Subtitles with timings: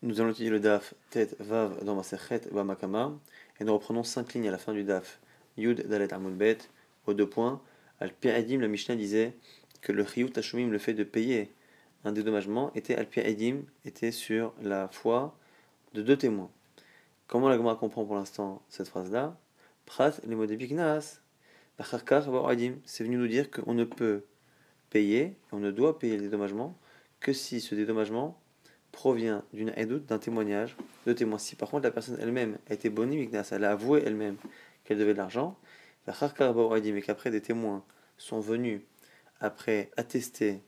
[0.00, 3.18] Nous allons étudier le DAF Tet Vav dans Masechet Bamakama
[3.58, 5.18] et nous reprenons cinq lignes à la fin du DAF
[5.56, 6.58] Yud Dalet Amud Bet
[7.08, 7.60] aux deux points.
[7.98, 9.34] Al Edim, la Mishnah disait
[9.80, 11.50] que le Chiyut Tashumim, le fait de payer
[12.04, 15.36] un dédommagement, était Al Edim, était sur la foi
[15.94, 16.52] de deux témoins.
[17.26, 19.36] Comment la Gemara comprend pour l'instant cette phrase-là?
[19.84, 20.54] Prat les mots c'est
[23.04, 24.22] venu nous dire qu'on ne peut
[24.90, 26.78] payer, on ne doit payer le dédommagement
[27.18, 28.38] que si ce dédommagement
[28.92, 30.76] provient d'une doute d'un témoignage
[31.06, 31.38] de témoin.
[31.38, 34.36] Si par contre la personne elle-même a été bonne, elle a avoué elle-même
[34.84, 35.56] qu'elle devait de l'argent,
[36.92, 37.84] mais qu'après des témoins
[38.16, 38.80] sont venus
[39.40, 40.62] après attester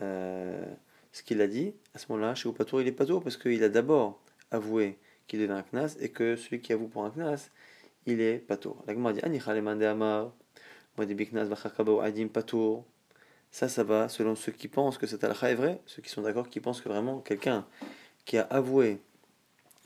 [0.00, 0.64] euh,
[1.12, 3.68] ce qu'il a dit, à ce moment-là, chez Opatour, il est pas parce qu'il a
[3.68, 7.50] d'abord avoué qu'il devait un knas et que celui qui avoue pour un knas,
[8.06, 8.82] il est patour.
[8.86, 8.94] La
[11.06, 11.14] dit
[12.02, 12.84] Adim patour.
[13.52, 16.22] Ça, ça va selon ceux qui pensent que cette halakha est vrai, ceux qui sont
[16.22, 17.66] d'accord, qui pensent que vraiment quelqu'un
[18.24, 18.98] qui a avoué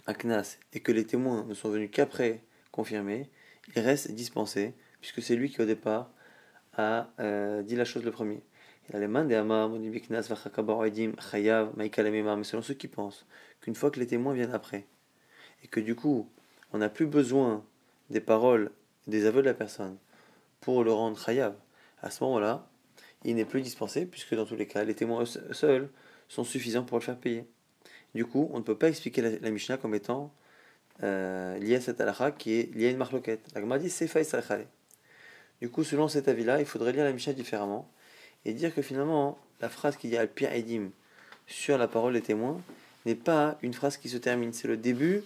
[0.06, 3.28] un knas et que les témoins ne sont venus qu'après confirmer,
[3.74, 6.12] il reste dispensé, puisque c'est lui qui au départ
[6.74, 8.40] a euh, dit la chose le premier.
[8.92, 9.00] Mais
[12.44, 13.26] selon ceux qui pensent
[13.60, 14.86] qu'une fois que les témoins viennent après,
[15.64, 16.30] et que du coup,
[16.72, 17.64] on n'a plus besoin
[18.10, 18.70] des paroles,
[19.08, 19.96] des aveux de la personne
[20.60, 21.56] pour le rendre chayav,
[22.00, 22.68] à ce moment-là,
[23.26, 25.90] il n'est plus dispensé, puisque dans tous les cas, les témoins seuls
[26.28, 27.44] sont suffisants pour le faire payer.
[28.14, 30.32] Du coup, on ne peut pas expliquer la, Mishnah comme étant
[31.02, 33.40] euh, liée à cette halakha qui est liée à une marloquette.
[33.54, 33.92] La Gemara dit
[35.60, 37.90] Du coup, selon cet avis-là, il faudrait lire la Mishnah différemment
[38.44, 40.90] et dire que finalement, la phrase qu'il y a pire edim
[41.48, 42.60] sur la parole des témoins
[43.06, 45.22] n'est pas une phrase qui se termine, c'est le début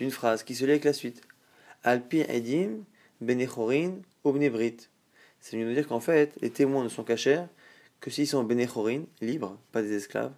[0.00, 1.20] d'une phrase qui se lie avec la suite.
[1.84, 2.84] Al edim
[3.20, 4.88] benechorin obnebrit.
[5.48, 7.40] C'est mieux de dire qu'en fait, les témoins ne sont cachés
[8.00, 10.32] que s'ils sont bénéchorin, libres, pas des esclaves,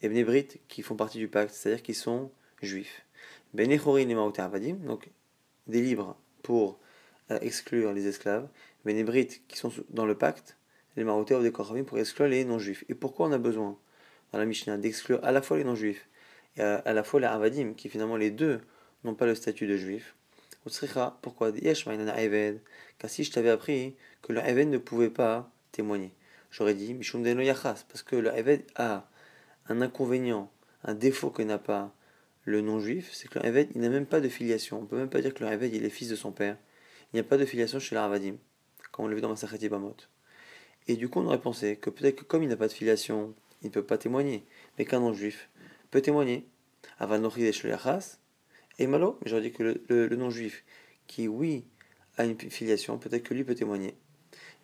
[0.00, 2.30] et bénébrites, qui font partie du pacte, c'est-à-dire qu'ils sont
[2.62, 3.04] juifs.
[3.52, 5.10] Bénéchorin et avadim, donc
[5.66, 6.78] des libres pour
[7.32, 8.48] euh, exclure les esclaves,
[8.84, 10.56] bénébrites qui sont dans le pacte,
[10.96, 12.84] les marotés ou des koravim pour exclure les non-juifs.
[12.88, 13.76] Et pourquoi on a besoin,
[14.30, 16.08] dans la Mishnah, d'exclure à la fois les non-juifs
[16.56, 18.60] et à, la fois les avadim, qui finalement les deux
[19.02, 20.14] n'ont pas le statut de juifs?
[21.22, 26.12] Pourquoi Car si je t'avais appris que le Eved ne pouvait pas témoigner,
[26.50, 29.08] j'aurais dit Mishum Yachas, parce que le Eved a
[29.68, 30.50] un inconvénient,
[30.84, 31.94] un défaut que n'a pas
[32.44, 34.80] le non-juif, c'est que le Eved, il n'a même pas de filiation.
[34.80, 36.56] On peut même pas dire que le Eved, il est fils de son père.
[37.12, 38.36] Il n'y a pas de filiation chez l'Aravadim,
[38.92, 39.96] comme on l'a vu dans Masachet Bamot.
[40.86, 43.34] Et du coup, on aurait pensé que peut-être que comme il n'a pas de filiation,
[43.62, 44.44] il ne peut pas témoigner,
[44.78, 45.48] mais qu'un non-juif
[45.90, 46.46] peut témoigner.
[46.98, 48.27] Avanori Yachas, et
[48.86, 50.64] malo, mais j'aurais dit que le, non-juif,
[51.06, 51.64] qui oui
[52.16, 53.94] a une filiation, peut-être que lui peut témoigner.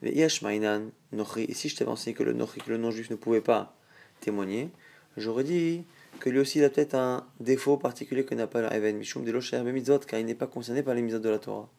[0.02, 3.76] Mais et si je t'avais enseigné que le, le non-juif ne pouvait pas
[4.20, 4.70] témoigner,
[5.16, 5.84] j'aurais dit
[6.20, 9.98] que lui aussi il a peut-être un défaut particulier que n'a pas l'Eved, Mishum de
[10.06, 11.70] car il n'est pas concerné par les mitzvot de la Torah.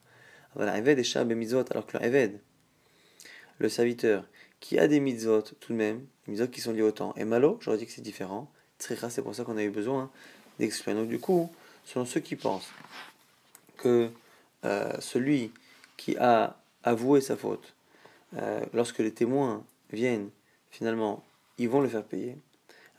[0.58, 0.74] Alors
[1.86, 2.40] que l'Eved,
[3.58, 4.28] le serviteur,
[4.60, 7.24] qui a des mitzvot tout de même, des mitzvot qui sont liés au temps, et
[7.24, 8.50] malo, j'aurais dit que c'est différent.
[8.78, 10.10] c'est pour ça qu'on a eu besoin
[10.58, 10.94] d'exclure.
[10.94, 11.50] Donc du coup,
[11.86, 12.68] selon ceux qui pensent
[13.78, 14.10] que
[14.64, 15.52] euh, celui
[15.96, 17.74] qui a avoué sa faute,
[18.36, 20.28] euh, lorsque les témoins viennent,
[20.70, 21.24] finalement,
[21.58, 22.36] ils vont le faire payer.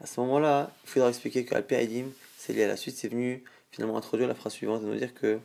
[0.01, 2.05] À ce moment-là, il faudra expliquer qu'Alpéadim,
[2.37, 5.13] c'est lié à la suite, c'est venu finalement introduire la phrase suivante et nous dire
[5.13, 5.39] que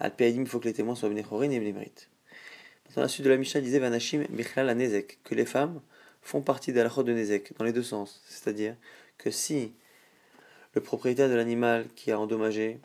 [0.00, 1.92] Alpéadim, il faut que les témoins soient Bnechorin et Bnemrit.
[2.94, 5.80] Dans la suite de la Mishnah disait Vanashim Bichlal Nezek, que les femmes
[6.22, 8.22] font partie la de Nezek, dans les deux sens.
[8.28, 8.74] C'est-à-dire
[9.18, 9.72] que si
[10.78, 12.78] le propriétaire de l'animal qui a endommagé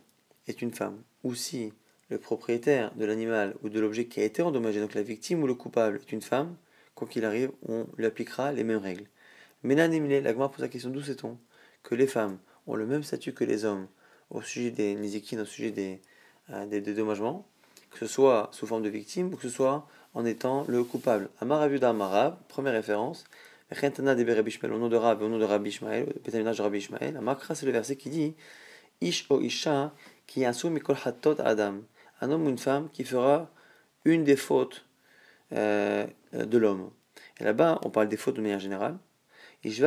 [0.48, 1.74] est une femme, ou si
[2.10, 5.46] le propriétaire de l'animal ou de l'objet qui a été endommagé, donc la victime ou
[5.46, 6.56] le coupable, est une femme,
[6.96, 9.06] quoi qu'il arrive, on lui appliquera les mêmes règles.
[9.62, 11.38] Mais là, l'agma pose la question d'où sait-on
[11.84, 13.88] que les femmes ont le même statut que les hommes
[14.32, 16.02] au sujet des nizikines, au sujet des,
[16.50, 16.66] euh,
[17.92, 21.30] que ce soit sous forme de victime ou que ce soit en étant le coupable?
[21.40, 23.24] Amaravuda Amarab, première référence,
[23.82, 27.72] au nom de Rab au nom de Rabbi Ishmael, de Rabbi Ishmael, Amakra, c'est le
[27.72, 28.36] verset qui dit
[29.02, 29.94] Ish o Isha,
[30.28, 31.82] qui a mikol hatot Adam,
[32.22, 33.50] un homme ou une femme qui fera
[34.06, 34.86] une des fautes
[35.54, 36.92] euh, de l'homme.
[37.40, 38.98] Et là-bas, on parle des fautes de manière générale.
[39.64, 39.82] De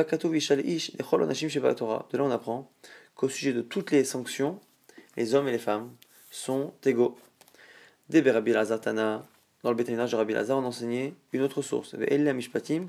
[2.17, 2.71] là, on apprend
[3.15, 4.59] qu'au sujet de toutes les sanctions,
[5.17, 5.91] les hommes et les femmes
[6.31, 7.17] sont égaux.
[8.09, 9.25] Des Rabbi Lazatana,
[9.63, 11.93] dans le bétainage de Rabbi Lazar, on enseignait une autre source.
[11.95, 12.87] Mishpatim,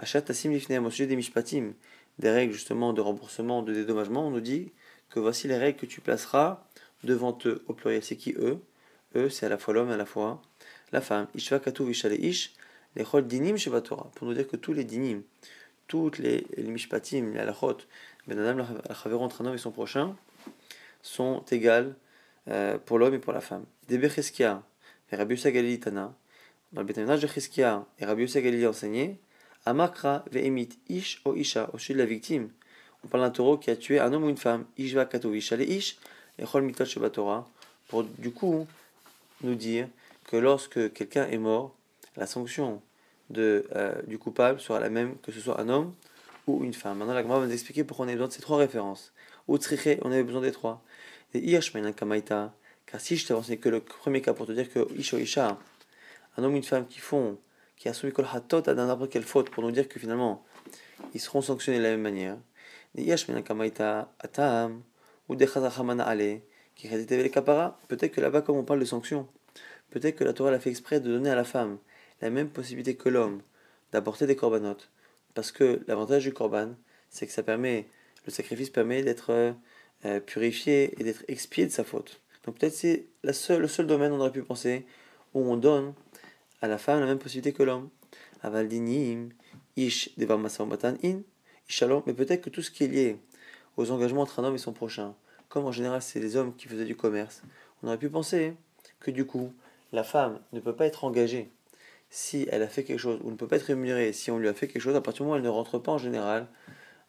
[0.00, 1.72] Achat Tassim Lifneam, au sujet des Mishpatim,
[2.20, 4.70] des règles justement de remboursement, de dédommagement, on nous dit
[5.10, 6.64] que voici les règles que tu placeras
[7.02, 8.04] devant eux, au pluriel.
[8.04, 8.60] C'est qui eux?
[9.16, 10.40] Eux, c'est à la fois l'homme et à la fois
[10.92, 11.26] la femme.
[11.34, 12.54] Ishva Katu Vishale Ish,
[12.94, 15.22] les Chol Dinim Shevatora, pour nous dire que tous les Dinim,
[15.88, 17.78] toutes les, les Mishpatim, les Alachot,
[18.28, 18.64] Ben Adam,
[19.20, 20.14] entre un homme et son prochain,
[21.02, 21.96] sont égales
[22.46, 23.64] euh, pour l'homme et pour la femme.
[23.88, 24.62] Debe Cheskia
[25.10, 26.14] et Rabbi Galili Tana,
[26.72, 29.18] dans le bétaminage de Cheskia et Rabbi Galili enseigné,
[29.68, 32.48] Amakra ve'emit ish o isha, au sujet de la victime.
[33.04, 35.64] On parle d'un taureau qui a tué un homme ou une femme, ishva katovish, les
[35.64, 35.98] ish,
[36.38, 37.46] et chol mitot Torah,
[37.88, 38.66] pour du coup
[39.42, 39.88] nous dire
[40.24, 41.76] que lorsque quelqu'un est mort,
[42.16, 42.80] la sanction
[43.28, 45.92] de, euh, du coupable sera la même que ce soit un homme
[46.46, 46.98] ou une femme.
[46.98, 49.12] Maintenant, la Gemara va nous expliquer pourquoi on a besoin de ces trois références.
[49.48, 49.58] Ou
[50.02, 50.82] on avait besoin des trois.
[51.34, 51.58] Et
[51.94, 52.54] Kamaita,
[52.86, 55.58] car si je t'ai que le premier cas pour te dire que Isha Isha,
[56.38, 57.38] un homme ou une femme qui font,
[57.78, 60.44] qui a soumis Kol Hatot à n'importe quelle faute, pour nous dire que finalement,
[61.14, 62.36] ils seront sanctionnés de la même manière.
[67.88, 69.28] Peut-être que là-bas, comme on parle de sanctions,
[69.90, 71.78] peut-être que la Torah l'a fait exprès de donner à la femme
[72.20, 73.42] la même possibilité que l'homme
[73.92, 74.90] d'apporter des corbanotes.
[75.34, 76.74] Parce que l'avantage du corban,
[77.10, 77.86] c'est que ça permet,
[78.26, 79.54] le sacrifice permet d'être
[80.04, 82.20] euh, purifié et d'être expié de sa faute.
[82.44, 84.84] Donc peut-être c'est le seul domaine on aurait pu penser
[85.34, 85.94] où on donne
[86.60, 87.88] à la femme la même possibilité que l'homme.
[88.42, 89.30] Avaldinim,
[89.76, 91.20] ish, in,
[91.68, 93.16] ishalom, mais peut-être que tout ce qui est lié
[93.76, 95.14] aux engagements entre un homme et son prochain,
[95.48, 97.42] comme en général c'est les hommes qui faisaient du commerce,
[97.82, 98.54] on aurait pu penser
[99.00, 99.52] que du coup,
[99.92, 101.50] la femme ne peut pas être engagée
[102.10, 104.48] si elle a fait quelque chose, ou ne peut pas être rémunérée si on lui
[104.48, 106.48] a fait quelque chose, à partir du moment où elle ne rentre pas en général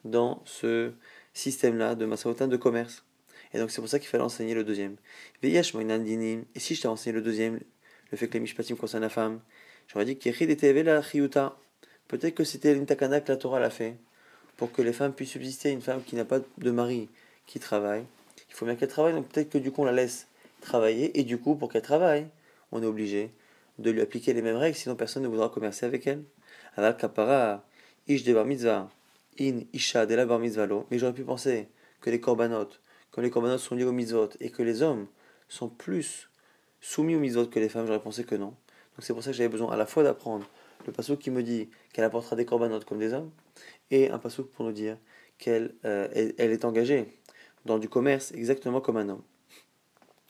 [0.04, 0.92] dans ce
[1.32, 3.04] système-là de massaotin de commerce.
[3.52, 4.96] Et donc c'est pour ça qu'il fallait enseigner le deuxième.
[5.42, 7.60] Et si je t'ai enseigné le deuxième,
[8.10, 9.40] le fait que les mishpatim concernent la femme,
[9.88, 10.18] j'aurais dit
[10.84, 11.56] la.
[12.08, 13.96] Peut-être que c'était l'intakana que la Torah l'a fait
[14.56, 15.70] pour que les femmes puissent subsister.
[15.70, 17.08] Une femme qui n'a pas de mari
[17.46, 18.04] qui travaille,
[18.48, 20.26] il faut bien qu'elle travaille, donc peut-être que du coup on la laisse
[20.60, 22.26] travailler, et du coup pour qu'elle travaille,
[22.72, 23.30] on est obligé
[23.78, 26.22] de lui appliquer les mêmes règles, sinon personne ne voudra commercer avec elle.
[26.76, 27.64] Aval kapara,
[28.08, 28.88] ish de bar mitzvah,
[29.38, 31.68] in isha de la bar mitzvah Mais j'aurais pu penser
[32.00, 32.80] que les corbanotes,
[33.10, 35.06] quand les corbanotes sont liés aux mitzvot, et que les hommes
[35.48, 36.29] sont plus
[36.80, 38.46] soumis aux mitzvot que les femmes, j'aurais pensé que non.
[38.48, 40.46] Donc c'est pour ça que j'avais besoin à la fois d'apprendre
[40.86, 43.30] le pasouk qui me dit qu'elle apportera des corbanotes comme des hommes,
[43.90, 44.96] et un pasouk pour nous dire
[45.38, 47.18] qu'elle euh, est engagée
[47.64, 49.22] dans du commerce exactement comme un homme.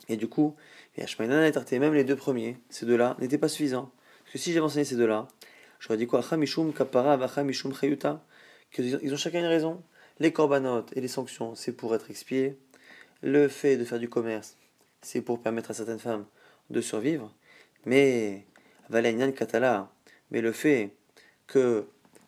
[0.09, 0.57] Et du coup,
[0.97, 3.93] et et même les deux premiers, ces deux-là, n'étaient pas suffisants.
[4.25, 5.29] Parce que si j'avais enseigné ces deux-là,
[5.79, 6.23] j'aurais dit quoi?
[6.77, 7.19] Kapara,
[8.73, 9.83] qu'ils ont chacun une raison.
[10.19, 12.59] Les corbanotes et les sanctions, c'est pour être expié.
[13.23, 14.57] Le fait de faire du commerce,
[15.01, 16.27] c'est pour permettre à certaines femmes
[16.71, 17.35] de survivre.
[17.87, 18.47] Mais,
[19.37, 19.91] Katala,
[20.31, 20.95] mais le fait
[21.47, 21.87] que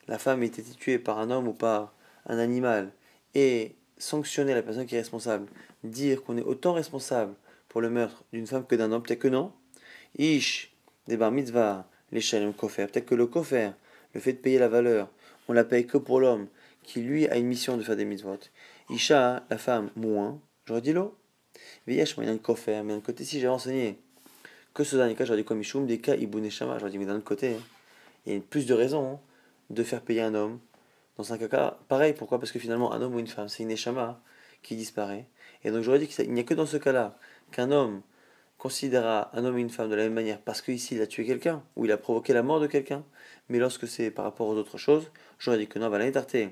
[0.08, 1.94] la femme ait été tuée par un homme ou par
[2.26, 2.92] un animal
[3.34, 5.46] et sanctionner la personne qui est responsable,
[5.84, 7.34] dire qu'on est autant responsable
[7.68, 9.52] pour le meurtre d'une femme que d'un homme, peut-être que non.
[10.18, 10.74] Ish,
[11.06, 11.88] des bar mitzvah,
[12.18, 13.72] shalom kofer, peut-être que le kofer,
[14.14, 15.08] le fait de payer la valeur,
[15.48, 16.48] on la paye que pour l'homme
[16.82, 18.38] qui lui a une mission de faire des mitzvot.
[18.90, 21.16] Isha, la femme, moins, j'aurais dit l'eau.
[21.86, 23.98] Viyesh, moyen de kofer, mais d'un côté, si j'ai enseigné
[24.74, 27.16] que ce dernier cas, j'aurais dit comme Ishum, des cas ibuneshama, j'aurais dit, mais d'un
[27.16, 27.56] autre côté,
[28.26, 29.19] il y a plus de raisons
[29.70, 30.60] de faire payer un homme.
[31.19, 32.38] Dans un cas pareil, pourquoi?
[32.38, 34.20] Parce que finalement, un homme ou une femme, c'est une neshama
[34.62, 35.26] qui disparaît.
[35.64, 37.16] Et donc j'aurais dit qu'il n'y a que dans ce cas-là
[37.50, 38.02] qu'un homme
[38.58, 41.26] considérera un homme et une femme de la même manière parce qu'ici il a tué
[41.26, 43.04] quelqu'un ou il a provoqué la mort de quelqu'un,
[43.48, 46.50] mais lorsque c'est par rapport aux autres choses, j'aurais dit que non, va l'interdire.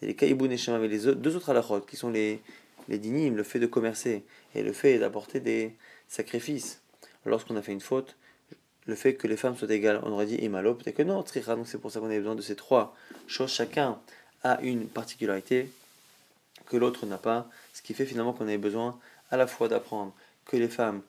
[0.00, 2.40] Les kaïboun et avec les deux autres halachot qui sont les,
[2.88, 6.80] les dinim, le fait de commercer et le fait d'apporter des sacrifices
[7.24, 8.16] lorsqu'on a fait une faute,
[8.86, 11.56] le fait que les femmes soient égales, on aurait dit imalo, peut-être que non, trira,
[11.56, 12.96] donc c'est pour ça qu'on a besoin de ces trois
[13.26, 13.50] choses.
[13.50, 13.98] Chacun
[14.44, 15.70] a une particularité
[16.66, 18.98] que l'autre n'a pas, ce qui fait finalement qu'on avait besoin
[19.30, 21.02] à la fois d'apprendre que les femmes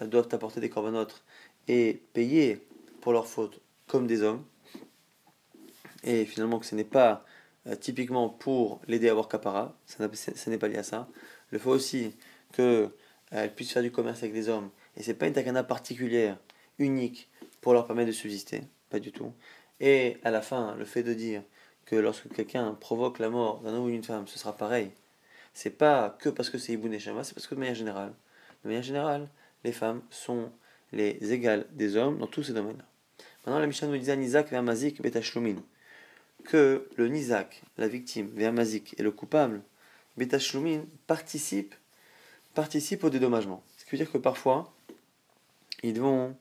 [0.00, 1.22] doivent apporter des corbanotes
[1.66, 2.60] et payer
[3.00, 4.44] pour leurs fautes comme des hommes.
[6.04, 7.24] Et finalement que ce n'est pas
[7.66, 11.08] euh, typiquement pour l'aider à avoir capara, ce n'est pas lié à ça.
[11.50, 12.14] Le fait aussi
[12.52, 12.90] qu'elle
[13.32, 16.38] euh, puisse faire du commerce avec des hommes, et c'est pas une takana particulière,
[16.78, 17.28] unique,
[17.60, 19.32] pour leur permettre de subsister, pas du tout.
[19.80, 21.42] Et à la fin, le fait de dire
[21.86, 24.90] que lorsque quelqu'un provoque la mort d'un homme ou d'une femme, ce sera pareil,
[25.52, 28.12] c'est pas que parce que c'est Ibn Shama, c'est parce que de manière générale,
[28.64, 29.28] manière générale,
[29.62, 30.50] les femmes sont
[30.92, 32.84] les égales des hommes dans tous ces domaines-là.
[33.44, 35.56] Maintenant, la Mishnah nous disait Nizak Mazik Betashlumin
[36.44, 39.62] que le Nizak, la victime, Mazik et le coupable,
[40.16, 41.74] Betashlumin, participe,
[42.54, 43.62] participe au dédommagement.
[43.78, 44.73] Ce qui veut dire que parfois,
[45.84, 46.34] ils vont,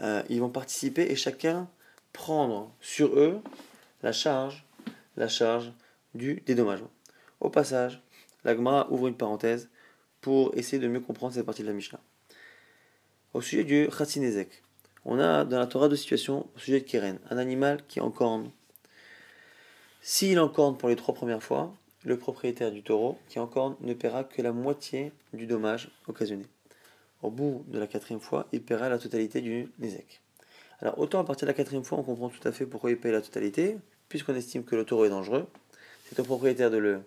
[0.00, 1.68] euh, ils vont participer et chacun
[2.12, 3.40] prendre sur eux
[4.02, 4.64] la charge,
[5.16, 5.72] la charge
[6.14, 6.90] du dédommagement.
[7.40, 8.00] Au passage,
[8.44, 8.54] la
[8.90, 9.68] ouvre une parenthèse
[10.20, 12.00] pour essayer de mieux comprendre cette partie de la Mishnah.
[13.34, 14.62] Au sujet du Khatsinezek,
[15.04, 18.50] on a dans la Torah deux situations au sujet de Keren, un animal qui encorne.
[20.00, 21.74] S'il encorne pour les trois premières fois,
[22.04, 26.46] le propriétaire du taureau qui encore ne paiera que la moitié du dommage occasionné.
[27.26, 30.22] Au bout de la quatrième fois, il paiera la totalité du Nézek.
[30.78, 33.00] Alors autant à partir de la quatrième fois, on comprend tout à fait pourquoi il
[33.00, 33.78] paye la totalité,
[34.08, 35.48] puisqu'on estime que le taureau est dangereux.
[36.04, 37.00] C'est au propriétaire de le,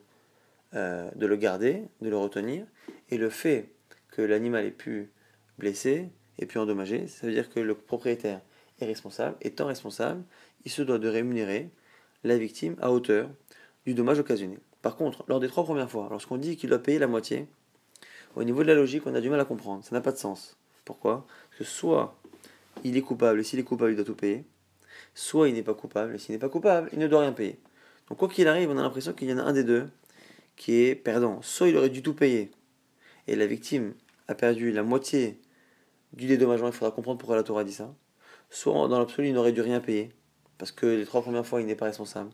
[0.74, 2.66] euh, de le garder, de le retenir,
[3.10, 3.70] et le fait
[4.12, 5.10] que l'animal ait pu
[5.58, 8.42] blesser, et pu endommager, ça veut dire que le propriétaire
[8.82, 10.22] est responsable, étant responsable,
[10.66, 11.70] il se doit de rémunérer
[12.26, 13.30] la victime à hauteur
[13.86, 14.58] du dommage occasionné.
[14.82, 17.48] Par contre, lors des trois premières fois, lorsqu'on dit qu'il doit payer la moitié,
[18.36, 19.84] au niveau de la logique, on a du mal à comprendre.
[19.84, 20.58] Ça n'a pas de sens.
[20.86, 21.26] Pourquoi?
[21.50, 22.16] Parce que soit
[22.84, 24.46] il est coupable, et s'il est coupable, il doit tout payer,
[25.14, 27.60] soit il n'est pas coupable, et s'il n'est pas coupable, il ne doit rien payer.
[28.08, 29.88] Donc quoi qu'il arrive, on a l'impression qu'il y en a un des deux
[30.56, 31.42] qui est perdant.
[31.42, 32.52] Soit il aurait dû tout payer,
[33.28, 33.94] et la victime
[34.28, 35.40] a perdu la moitié
[36.14, 37.94] du dédommagement, il faudra comprendre pourquoi la Torah dit ça.
[38.50, 40.12] Soit dans l'absolu, il n'aurait dû rien payer,
[40.58, 42.32] parce que les trois premières fois, il n'est pas responsable.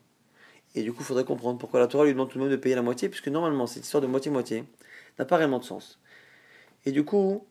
[0.76, 2.58] Et du coup, il faudrait comprendre pourquoi la Torah lui demande tout de même de
[2.58, 4.64] payer la moitié, puisque normalement, cette histoire de moitié-moitié
[5.20, 6.00] n'a pas réellement de sens.
[6.86, 7.46] Et du coup,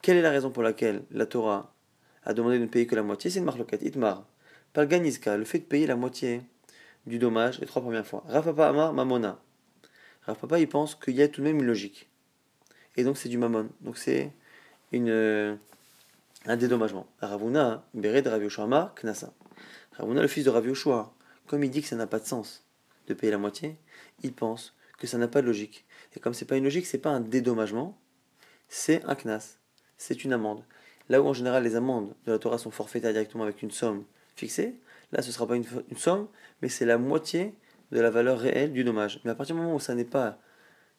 [0.00, 1.74] quelle est la raison pour laquelle la Torah
[2.24, 3.30] a demandé de ne payer que la moitié?
[3.30, 4.26] C'est une marloquette, itmar.
[4.72, 6.42] Par le fait de payer la moitié
[7.06, 8.24] du dommage les trois premières fois.
[8.26, 9.38] Rafapa Amar Mamona.
[10.22, 12.08] Rafapa, il pense qu'il y a tout de même une logique.
[12.96, 13.68] Et donc, c'est du Mammon.
[13.80, 14.32] Donc, c'est
[14.92, 15.58] une,
[16.46, 17.06] un dédommagement.
[17.20, 19.32] Ravuna, Béret de Rav Knasa.
[19.92, 20.66] Ravuna, le fils de Rav
[21.46, 22.64] comme il dit que ça n'a pas de sens
[23.08, 23.76] de payer la moitié,
[24.22, 25.84] il pense que ça n'a pas de logique.
[26.14, 27.98] Et comme c'est pas une logique, c'est pas un dédommagement,
[28.68, 29.58] c'est un knas,
[29.98, 30.62] c'est une amende.
[31.08, 34.04] Là où en général les amendes de la Torah sont forfaitaires directement avec une somme
[34.36, 34.76] fixée,
[35.10, 35.64] là ce sera pas une,
[35.96, 36.28] somme,
[36.62, 37.52] mais c'est la moitié
[37.90, 39.20] de la valeur réelle du dommage.
[39.24, 40.38] Mais à partir du moment où ça n'est pas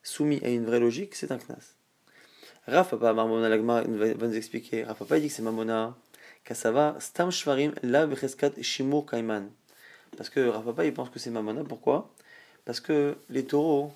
[0.03, 1.75] soumis à une vraie logique, c'est un knas.
[2.67, 4.83] Rav Papa Marmona Lagmar va nous expliquer.
[4.83, 5.95] Rav Papa dit que c'est Mamona.
[6.43, 8.05] Kassava Stam Shvarim La
[8.61, 9.49] Shimur Kaiman.
[10.17, 11.63] Parce que Rav Papa il pense que c'est Mamona.
[11.63, 12.13] Pourquoi?
[12.65, 13.91] Parce que les taureaux,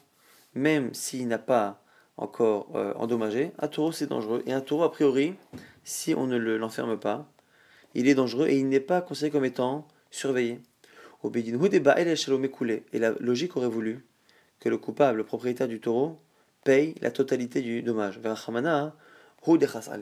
[0.53, 1.81] même s'il n'a pas
[2.17, 4.43] encore euh, endommagé, un taureau c'est dangereux.
[4.45, 5.35] Et un taureau, a priori,
[5.83, 7.29] si on ne l'enferme pas,
[7.93, 10.59] il est dangereux et il n'est pas considéré comme étant surveillé.
[11.23, 14.05] Et la logique aurait voulu
[14.59, 16.19] que le coupable, le propriétaire du taureau,
[16.63, 18.19] paye la totalité du dommage.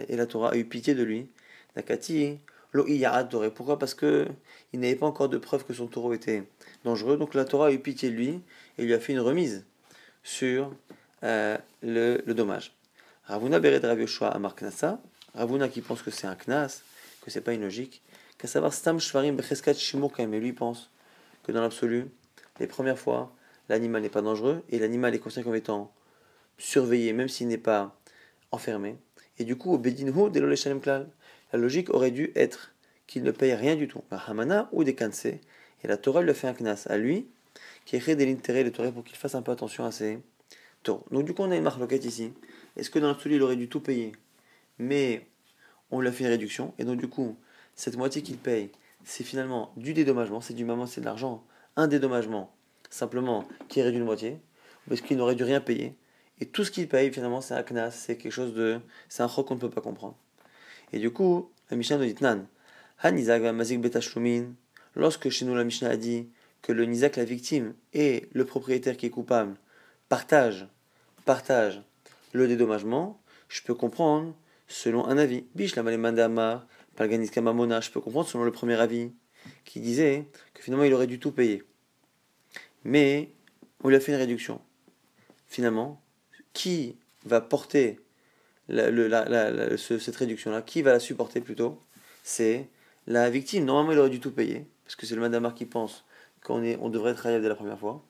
[0.08, 1.30] Et la Torah a eu pitié de lui.
[3.54, 3.80] Pourquoi?
[3.80, 4.28] Parce que
[4.74, 6.44] il n'avait pas encore de preuve que son taureau était
[6.84, 7.18] dangereux.
[7.18, 8.42] Donc la Torah a eu pitié de lui
[8.78, 9.66] et lui a fait une remise
[10.24, 10.74] sur
[11.24, 12.74] euh, le, dommage.
[13.26, 15.00] Ravuna Beret Rav Yoshua Amar Knasa.
[15.34, 16.82] Ravuna qui pense que c'est un knas,
[17.22, 18.02] que c'est pas une logique.
[18.38, 20.90] Qu'à savoir Stam Shvarim Becheskat Shimur Mais lui pense
[21.44, 22.08] que dans l'absolu,
[22.60, 23.34] les premières fois,
[23.70, 25.94] l'animal n'est pas dangereux et l'animal est considéré comme étant
[26.58, 27.98] surveillé, même s'il n'est pas
[28.52, 28.98] enfermé.
[29.38, 30.14] Et du coup, au Bedinhu,
[30.82, 31.10] Klal,
[31.54, 32.74] la logique aurait dû être
[33.08, 34.02] qu'il ne paye rien du tout.
[34.12, 37.28] Hamana ou des Et la Torah lui fait un knas à lui,
[37.86, 40.20] qui crée de l'intérêt de Torah pour qu'il fasse un peu attention à ses
[40.84, 41.06] taureaux.
[41.12, 42.34] Donc du coup, on a une marloquette ici.
[42.76, 44.12] Est-ce que dans l'absolu, il aurait dû tout payer?
[44.80, 45.28] Mais
[45.92, 46.74] on lui a fait une réduction.
[46.80, 47.38] Et donc du coup,
[47.76, 48.72] cette moitié qu'il paye,
[49.04, 50.42] c'est finalement du dédommagement.
[50.42, 51.46] C'est du maman, c'est de l'argent.
[51.76, 52.54] Un dédommagement,
[52.90, 54.40] simplement, qui est réduit de moitié.
[54.88, 55.96] Parce qu'il n'aurait dû rien payer.
[56.40, 58.80] Et tout ce qu'il paye, finalement, c'est un knas, c'est quelque chose de.
[59.10, 60.18] C'est un roc qu'on ne peut pas comprendre.
[60.94, 62.48] Et du coup, la Mishnah nous dit Nan,
[63.54, 63.82] Mazik
[64.96, 66.30] lorsque chez nous la Mishnah a dit
[66.62, 69.56] que le Nizak, la victime, et le propriétaire qui est coupable
[70.10, 70.68] partagent,
[71.26, 71.84] partagent
[72.34, 74.36] le dédommagement, je peux comprendre
[74.68, 75.46] selon un avis.
[75.54, 79.12] Bish la Malemandama, Palganiska Mamona, je peux comprendre selon le premier avis,
[79.64, 81.64] qui disait que finalement il aurait dû tout payer.
[82.84, 83.30] Mais
[83.84, 84.62] on lui a fait une réduction.
[85.48, 86.02] Finalement,
[86.54, 88.00] qui va porter
[88.70, 91.80] cette réduction-là Qui va la supporter plutôt
[92.24, 92.68] C'est
[93.08, 93.66] la victime.
[93.66, 96.06] Normalement, il aurait dû tout payer, parce que c'est le madamar qui pense
[96.44, 98.04] qu'on on devrait être dès la première fois.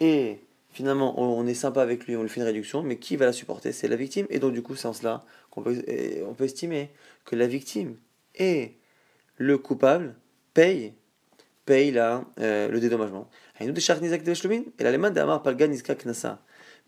[0.00, 0.40] Et
[0.72, 3.32] finalement, on, est sympa avec lui, on lui fait une réduction, mais qui va la
[3.32, 3.72] supporter?
[3.72, 4.26] C'est la victime.
[4.30, 5.82] Et donc, du coup, c'est en cela qu'on peut,
[6.26, 6.90] on peut estimer
[7.24, 7.96] que la victime
[8.36, 8.76] et
[9.36, 10.14] le coupable
[10.54, 10.92] payent,
[11.68, 13.28] la, euh, le dédommagement.
[13.60, 13.72] Et la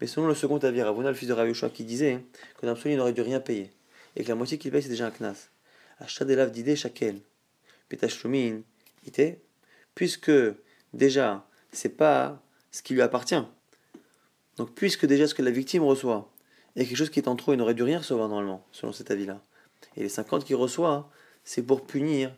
[0.02, 2.24] mais selon le second avis, Ravuna, le fils de Rav qui disait
[2.58, 3.70] que dans il n'aurait dû rien payer,
[4.16, 5.48] et que la moitié qu'il paye, c'est déjà un knas.
[6.00, 7.20] Achadelav d'idée shakel.
[7.88, 8.62] Petashlumin,
[9.06, 9.38] ité,
[9.94, 10.32] puisque
[10.92, 12.42] déjà, c'est pas
[12.72, 13.44] ce qui lui appartient.
[14.56, 16.28] Donc, puisque déjà ce que la victime reçoit
[16.74, 19.12] est quelque chose qui est en trop, il n'aurait dû rien recevoir normalement, selon cet
[19.12, 19.40] avis-là.
[19.96, 21.12] Et les 50 qu'il reçoit,
[21.44, 22.34] c'est pour punir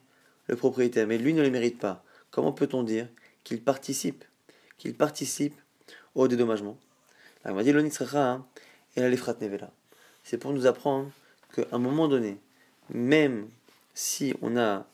[0.49, 1.07] le propriétaire.
[1.07, 2.05] Mais lui ne les mérite pas.
[2.31, 3.09] Comment peut-on dire
[3.43, 4.23] qu'il participe
[4.77, 5.59] Qu'il participe
[6.15, 6.77] au dédommagement?
[6.79, 6.84] Hein,
[10.25, 11.11] c'est pour nous apprendre
[11.55, 12.39] qu'à un moment donné,
[12.91, 13.49] même
[13.95, 14.87] si on a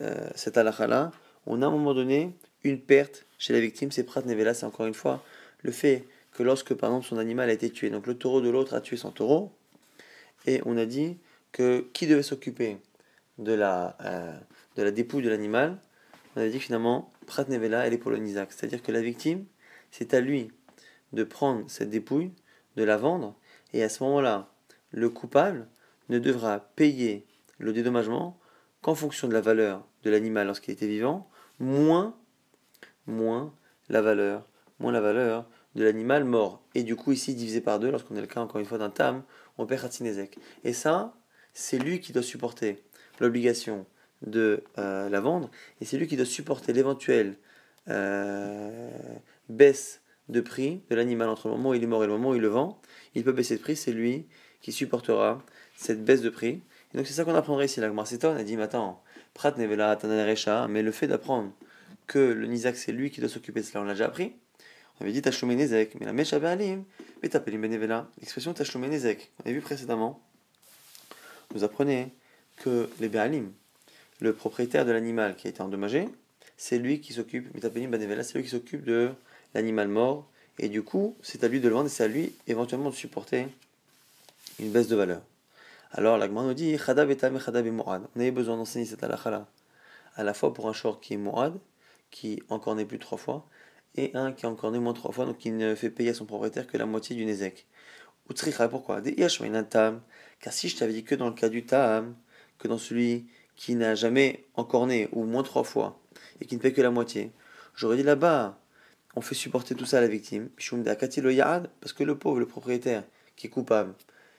[0.00, 1.12] euh, cette halakha
[1.46, 2.32] on a à un moment donné
[2.64, 5.22] une perte chez la victime, c'est prat nevela, c'est encore une fois
[5.62, 8.48] le fait que lorsque par exemple son animal a été tué, donc le taureau de
[8.48, 9.52] l'autre a tué son taureau,
[10.46, 11.18] et on a dit
[11.52, 12.78] que qui devait s'occuper
[13.38, 14.36] de la, euh,
[14.76, 15.78] de la dépouille de l'animal,
[16.36, 18.12] on a dit finalement, Prat Nevela, elle est pour.
[18.12, 19.44] C'est-à-dire que la victime,
[19.90, 20.50] c'est à lui
[21.12, 22.32] de prendre cette dépouille,
[22.76, 23.34] de la vendre,
[23.72, 24.50] et à ce moment-là,
[24.90, 25.68] le coupable
[26.08, 27.26] ne devra payer
[27.58, 28.38] le dédommagement
[28.82, 32.14] qu'en fonction de la valeur de l'animal lorsqu'il était vivant, moins,
[33.88, 34.48] la valeur,
[34.78, 36.62] moins la valeur de l'animal mort.
[36.74, 38.90] Et du coup, ici, divisé par deux, lorsqu'on est le cas, encore une fois, d'un
[38.90, 39.22] tam,
[39.58, 40.38] on perd Hatzinezek.
[40.64, 41.14] Et ça,
[41.52, 42.82] c'est lui qui doit supporter
[43.20, 43.86] l'obligation
[44.22, 45.50] de euh, la vendre,
[45.80, 47.36] et c'est lui qui doit supporter l'éventuelle
[47.88, 48.90] euh,
[49.48, 52.30] baisse de prix de l'animal entre le moment où il est mort et le moment
[52.30, 52.80] où il le vend.
[53.14, 54.26] Il peut baisser de prix, c'est lui
[54.60, 55.42] qui supportera
[55.76, 56.60] cette baisse de prix.
[56.92, 57.80] Et donc c'est ça qu'on apprendrait ici.
[57.80, 59.02] La on a dit, mais attends,
[59.34, 59.98] Prat Nevela,
[60.68, 61.52] mais le fait d'apprendre
[62.06, 64.32] que le Nizak c'est lui qui doit s'occuper de cela, on l'a déjà appris.
[64.98, 66.82] On avait dit Tachloumé Nezek, mais la Mèche Alim,
[67.22, 68.10] mais t'appelles Benevela.
[68.20, 70.20] L'expression Tachloumé Nezek, on avait vu précédemment,
[71.50, 72.12] vous apprenez
[72.56, 73.52] que les Béalim,
[74.20, 76.08] le propriétaire de l'animal qui a été endommagé,
[76.56, 79.10] c'est lui qui s'occupe, Benevela, c'est lui qui s'occupe de
[79.54, 80.28] l'animal mort,
[80.58, 82.94] et du coup, c'est à lui de le vendre et c'est à lui éventuellement de
[82.94, 83.48] supporter
[84.58, 85.22] une baisse de valeur.
[85.92, 89.46] Alors, l'Agman nous dit Chadab et On avait besoin d'enseigner cette halakha
[90.16, 91.54] à la fois pour un short qui est Mourad,
[92.10, 93.46] qui encore n'est plus trois fois,
[93.94, 96.14] et un qui est encore né moins trois fois, donc qui ne fait payer à
[96.14, 97.66] son propriétaire que la moitié du Nezek.
[98.28, 99.00] Utricha, pourquoi?
[99.00, 102.14] Car si je t'avais dit que dans le cas du Tam,
[102.58, 103.26] que dans celui
[103.56, 105.98] qui n'a jamais encore né, ou moins trois fois,
[106.40, 107.32] et qui ne paye que la moitié,
[107.74, 108.58] j'aurais dit là-bas,
[109.16, 113.04] on fait supporter tout ça à la victime, parce que le pauvre, le propriétaire,
[113.36, 113.94] qui est coupable,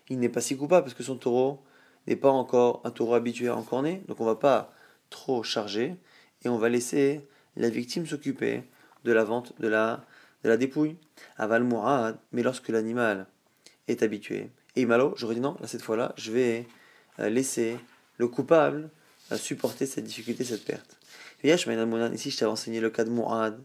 [0.10, 1.62] il n'est pas si coupable parce que son taureau
[2.08, 4.74] n'est pas encore un taureau habitué à encorner, donc on va pas
[5.10, 5.96] trop charger
[6.44, 8.64] et on va laisser la victime s'occuper
[9.04, 10.06] de la vente de la,
[10.44, 10.96] de la dépouille.
[11.38, 13.28] Aval Mourad, mais lorsque l'animal
[13.88, 14.50] est habitué.
[14.76, 16.68] Et Imalo, j'aurais dit non, là cette fois-là, je vais
[17.20, 17.78] euh, laisser
[18.18, 18.90] le coupable
[19.32, 20.98] euh, supporter cette difficulté, cette perte.
[21.44, 23.60] Ici, je t'avais enseigné le cas de Mourad,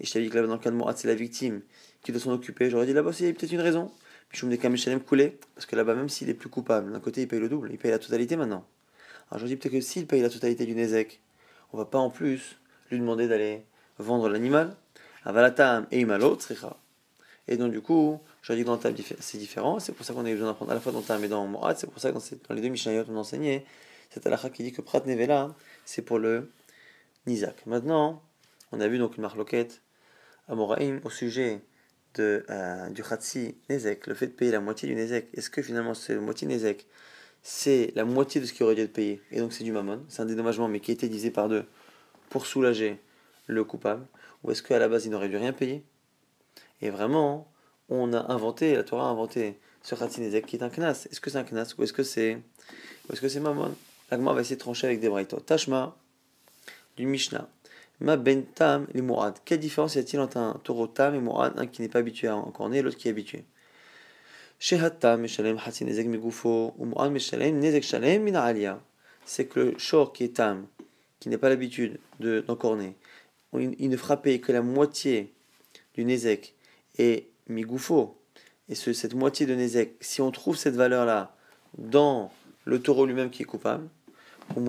[0.00, 1.62] et je t'avais dit que là, dans le cas de Mourad, c'est la victime
[2.02, 2.70] qui doit s'en occuper.
[2.70, 3.90] J'aurais dit là-bas, il y a peut-être une raison.
[4.30, 7.28] Je me dis coulé, parce que là-bas, même s'il est plus coupable, d'un côté il
[7.28, 8.66] paye le double, il paye la totalité maintenant.
[9.30, 11.20] Alors je dis peut-être que s'il paye la totalité du Nezek,
[11.72, 12.58] on va pas en plus
[12.90, 13.64] lui demander d'aller
[13.98, 14.76] vendre l'animal.
[15.24, 16.38] Avalatam et Imalo,
[17.48, 20.24] Et donc du coup, je dis que dans le c'est différent, c'est pour ça qu'on
[20.24, 22.18] a besoin d'apprendre à la fois dans le et dans Morat, c'est pour ça que
[22.48, 23.64] dans, les deux Mishnayot on enseignait
[24.10, 25.54] cette halakha qui dit que Prat Nevela,
[25.84, 26.52] c'est pour le
[27.26, 27.66] Nizak.
[27.66, 28.22] Maintenant,
[28.70, 29.82] on a vu donc une marloquette
[30.48, 31.60] à Moraïm au sujet
[32.14, 35.62] de, euh, du Khatsi Nezek, le fait de payer la moitié du Nezek, est-ce que
[35.62, 36.86] finalement c'est la moitié Nezek
[37.42, 40.04] c'est la moitié de ce qui aurait dû être payé, et donc c'est du mammon,
[40.08, 41.64] c'est un dédommagement mais qui a été divisé par deux
[42.30, 42.98] pour soulager
[43.46, 44.06] le coupable,
[44.42, 45.84] ou est-ce qu'à la base il n'aurait dû rien payer?
[46.82, 47.50] Et vraiment,
[47.88, 51.06] on a inventé, la Torah a inventé ce Khatsi Nezek qui est un knas.
[51.10, 52.38] Est-ce que c'est un knas ou est-ce que c'est
[53.12, 53.74] est-ce que c'est mammon?
[54.10, 55.40] L'agma va essayer de trancher avec des braïtos.
[55.40, 55.96] Tashma
[56.96, 57.48] du Mishnah.
[58.00, 59.38] Ma ben tam les mourad.
[59.44, 62.28] Quelle différence y a-t-il entre un taureau tam et mourad, un qui n'est pas habitué
[62.28, 63.44] à encorner et l'autre qui est habitué?
[64.58, 64.78] C'est
[69.46, 70.66] que le shor qui est tam,
[71.20, 72.96] qui n'est pas l'habitude d'encorner,
[73.54, 75.32] il ne payer que la moitié
[75.94, 76.54] du nezek
[76.98, 78.20] et migoufo.
[78.68, 81.34] Et ce, cette moitié de nezek, si on trouve cette valeur-là
[81.78, 82.32] dans
[82.64, 83.88] le taureau lui-même qui est coupable,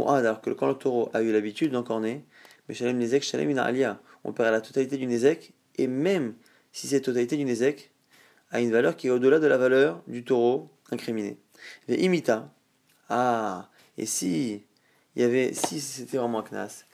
[0.08, 2.24] alors que quand le taureau a eu l'habitude d'encorner,
[2.68, 4.00] mais Shalem Nezek, Shalem une alia.
[4.24, 6.36] On perd la totalité du Nezek, et même
[6.72, 7.92] si cette totalité du Nezek
[8.52, 11.38] a une valeur qui est au-delà de la valeur du taureau incriminé.
[11.88, 12.52] Mais imita.
[13.10, 14.64] Ah, et si
[15.16, 16.86] il y avait, si c'était vraiment un knas,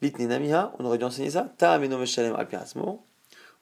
[0.00, 1.52] namiha, on aurait dû enseigner ça.
[1.58, 3.04] Ta meno meshalem al pirasmo.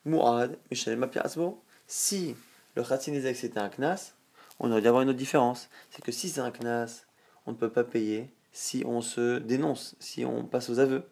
[0.05, 1.63] Muad meshalem al pirasmo.
[1.87, 2.37] Si
[2.75, 4.15] le khatin nezek c'était un knas,
[4.59, 5.69] on aurait dû avoir une autre différence.
[5.91, 7.07] C'est que si c'est un knas,
[7.47, 11.05] on ne peut pas payer si on se dénonce, si on passe aux aveux.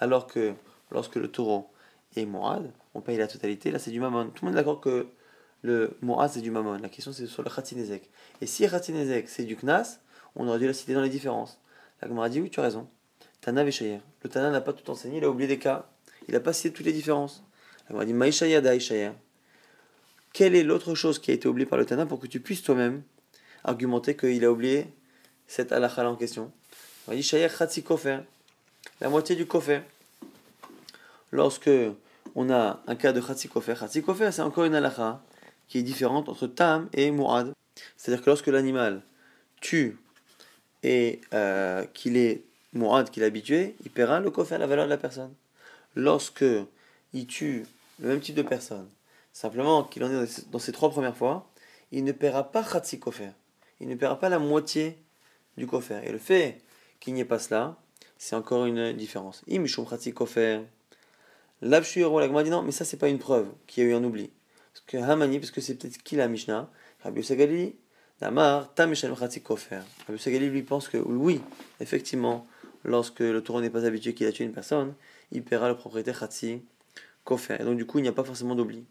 [0.00, 0.54] Alors que
[0.90, 1.70] lorsque le taureau
[2.16, 4.30] est Mourad, on paye la totalité, là c'est du Mammon.
[4.30, 5.06] Tout le monde est d'accord que
[5.62, 6.78] le Mourad c'est du Mammon.
[6.78, 8.10] La question c'est sur le Khatinezek.
[8.40, 10.00] Et si Khatinezek c'est du Knas,
[10.34, 11.60] on aurait dû la citer dans les différences.
[12.00, 12.88] La Gemara dit oui, tu as raison.
[13.42, 14.00] Tana Veshayer.
[14.22, 15.90] Le Tana n'a pas tout enseigné, il a oublié des cas.
[16.28, 17.44] Il n'a pas cité toutes les différences.
[17.84, 19.12] La Gemara dit Maïshaya Daïshayer.
[20.32, 22.62] Quelle est l'autre chose qui a été oubliée par le Tana pour que tu puisses
[22.62, 23.02] toi-même
[23.64, 24.86] argumenter qu'il a oublié
[25.46, 26.52] cette halakha en question?
[27.08, 28.20] On dit Shayer Khatsikofer
[29.00, 29.82] la moitié du kofer.
[31.32, 31.70] Lorsque
[32.34, 35.22] on a un cas de khatsi kofer, khatsi c'est encore une halakha
[35.68, 37.52] qui est différente entre tam et mu'ad.
[37.96, 39.02] C'est-à-dire que lorsque l'animal
[39.60, 39.98] tue
[40.82, 44.90] et euh, qu'il est mu'ad, qu'il est habitué, il paiera le kofer, la valeur de
[44.90, 45.34] la personne.
[45.94, 46.44] Lorsque
[47.12, 47.64] il tue
[48.00, 48.88] le même type de personne,
[49.32, 51.48] Simplement qu'il en est dans ces trois premières fois,
[51.92, 53.30] il ne paiera pas Khatsi Kofer.
[53.80, 54.98] Il ne paiera pas la moitié
[55.56, 56.00] du Kofer.
[56.04, 56.60] Et le fait
[56.98, 57.76] qu'il n'y ait pas cela,
[58.20, 59.42] c'est encore une différence.
[59.48, 60.60] Khatsi Kofer.
[61.62, 64.04] L'Abshuiro, la dit non, mais ça c'est pas une preuve qu'il y a eu un
[64.04, 64.30] oubli.
[64.74, 66.68] Parce que Hamani, parce que c'est peut-être qui la Mishnah,
[67.02, 67.74] Rabbi Sagali,
[68.20, 69.80] Damar, Khatsi Kofer.
[70.06, 71.40] Rabbi Sagali lui pense que oui,
[71.80, 72.46] effectivement,
[72.84, 74.92] lorsque le taureau n'est pas habitué qu'il a tué une personne,
[75.32, 76.60] il paiera le propriétaire Khatsi
[77.24, 77.56] Kofer.
[77.58, 78.84] Et donc du coup, il n'y a pas forcément d'oubli.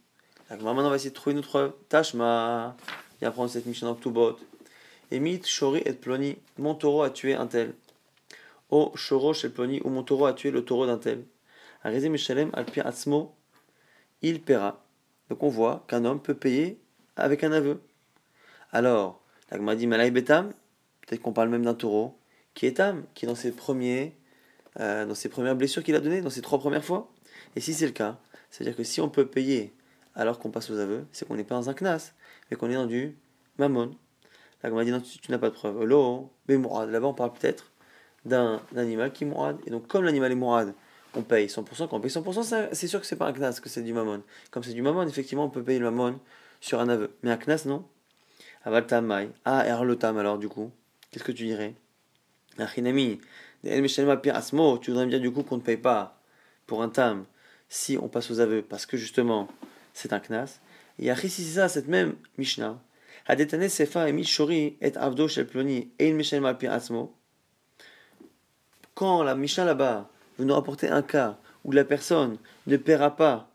[0.49, 2.75] Maintenant, on va essayer de trouver une autre tâche, ma.
[3.21, 4.37] Et apprendre cette mission dans bot.
[5.11, 6.37] Emit, Shori et Ploni.
[6.57, 7.75] Mon taureau a tué un tel.
[8.69, 11.25] O Shoro chez Ploni, ou mon taureau a tué le taureau d'un tel.
[11.83, 13.35] Arizé Mishalem Alpi Atzmo.
[14.21, 14.85] Il paiera.
[15.29, 16.79] Donc on voit qu'un homme peut payer
[17.15, 17.81] avec un aveu.
[18.71, 20.53] Alors, l'agma dit Malay Betam.
[21.01, 22.19] Peut-être qu'on parle même d'un taureau
[22.53, 24.15] qui est Tam, qui est dans ses premiers.
[24.79, 27.11] Euh, dans ses premières blessures qu'il a données, dans ses trois premières fois.
[27.55, 28.19] Et si c'est le cas,
[28.51, 29.73] c'est-à-dire que si on peut payer
[30.13, 32.13] alors qu'on passe aux aveux, c'est qu'on n'est pas dans un knas,
[32.49, 33.17] mais qu'on est dans du
[33.57, 33.95] mammon.
[34.61, 35.83] Là, on m'a dit non, tu, n'as pas de preuve.
[35.83, 36.57] Lo, mais.
[36.57, 37.71] Là-bas, on parle peut-être
[38.25, 39.57] d'un animal qui est mourad.
[39.65, 40.73] Et donc, comme l'animal est mourad,
[41.15, 41.87] on paye 100%.
[41.87, 44.21] Quand on paye 100%, c'est sûr que c'est pas un knas, que c'est du mammon.
[44.51, 46.19] Comme c'est du mammon, effectivement, on peut payer le mammon
[46.61, 47.11] sur un aveu.
[47.23, 47.85] Mais un knas, non.
[48.63, 49.29] Aval tamai.
[49.45, 50.71] Ah, et le tam, alors, du coup,
[51.11, 51.75] qu'est-ce que tu dirais?
[52.57, 53.19] Achinami.
[53.63, 56.21] Tu voudrais me dire, du coup, qu'on ne paye pas
[56.67, 57.25] pour un tam
[57.67, 59.47] si on passe aux aveux, parce que justement,
[59.93, 60.59] c'est un knas.
[60.97, 62.81] Et après, si ça, cette même Mishnah,
[63.27, 67.13] Hadetane Sefa et Mishori et Avdo Shel Ploni et Mishel Malpi Atzmo,
[68.99, 73.49] quand la Mishnah là-bas vous nous rapporter un cas où la personne ne paiera pas,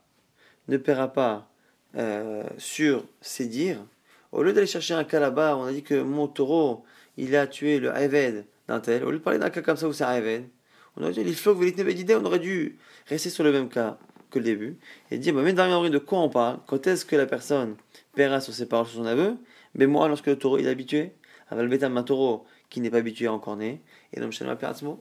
[0.68, 1.50] ne paiera pas
[1.96, 3.84] euh, sur ses dires,
[4.32, 6.82] au lieu d'aller chercher un cas là-bas, on a dit que mon taureau,
[7.18, 9.86] il a tué le Ayved d'un tel, au lieu de parler d'un cas comme ça
[9.86, 10.48] où c'est Ayved,
[10.96, 12.78] on aurait dit, on aurait dû
[13.08, 13.98] rester sur le même cas
[14.30, 14.78] que le début,
[15.10, 16.60] et dire, bah, mais dans de quoi on parle?
[16.66, 17.76] Quand est-ce que la personne
[18.14, 19.36] paiera sur ses paroles, sur son aveu?
[19.74, 21.12] Mais moi, lorsque le taureau il est habitué,
[21.50, 23.78] Avalbetam, un taureau qui n'est pas habitué à encore et
[24.16, 24.34] donc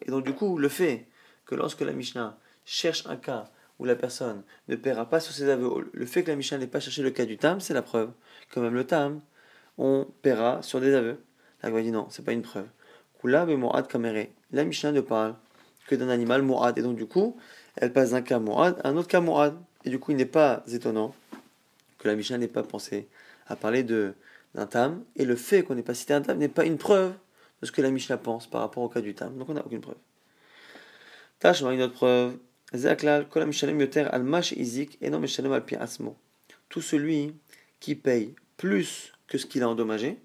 [0.06, 1.08] Et donc, du coup, le fait
[1.48, 3.46] que lorsque la Mishnah cherche un cas
[3.80, 6.68] où la personne ne paiera pas sur ses aveux, le fait que la Mishnah n'ait
[6.68, 8.12] pas cherché le cas du tam, c'est la preuve.
[8.52, 9.22] Quand même le tam,
[9.80, 11.18] on paiera sur des aveux.
[11.64, 12.68] La dit non, c'est pas une preuve.
[13.20, 13.48] Kula
[13.90, 14.28] kamere.
[14.52, 15.34] La Mishnah ne parle
[15.88, 16.78] que d'un animal mourad.
[16.78, 17.36] Et donc, du coup,
[17.76, 19.58] elle passe d'un cas mourad à un autre cas mourad.
[19.84, 21.16] Et du coup, il n'est pas étonnant
[21.98, 23.08] que la Mishnah n'ait pas pensé
[23.48, 24.14] à parler de
[24.54, 25.04] d'un tam.
[25.16, 27.14] Et le fait qu'on n'ait pas cité un tam n'est pas une preuve
[27.64, 29.38] de ce que la Mishnah pense par rapport au cas du tam.
[29.38, 29.96] Donc, on n'a aucune preuve.
[31.40, 32.38] Tâche, une autre preuve.
[36.70, 37.36] Tout celui
[37.80, 40.20] qui paye plus que ce qu'il a endommagé,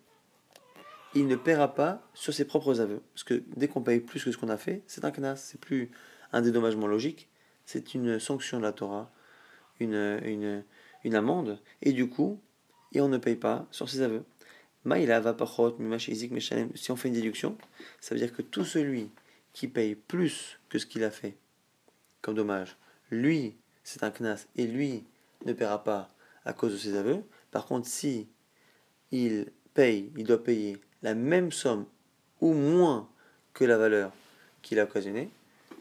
[1.15, 3.03] il ne paiera pas sur ses propres aveux.
[3.15, 5.61] Parce que dès qu'on paye plus que ce qu'on a fait, c'est un knas, c'est
[5.61, 5.93] plus
[6.33, 7.29] un dédommagement logique,
[7.67, 9.13] c'est une sanction de la Torah,
[9.79, 10.65] une, une,
[11.05, 12.41] une amende, et du coup,
[12.93, 14.25] et on ne paye pas sur ses aveux.
[16.75, 17.57] Si on fait une déduction,
[18.01, 19.11] ça veut dire que tout celui
[19.53, 21.37] qui paye plus que ce qu'il a fait
[22.23, 22.77] comme dommage,
[23.11, 25.05] lui, c'est un knas, et lui
[25.47, 26.11] ne paiera pas
[26.45, 27.23] à cause de ses aveux.
[27.51, 28.29] Par contre, si
[29.11, 31.87] il paye, il doit payer la même somme
[32.41, 33.09] ou moins
[33.55, 34.13] que la valeur
[34.63, 35.31] qu'il a occasionnée,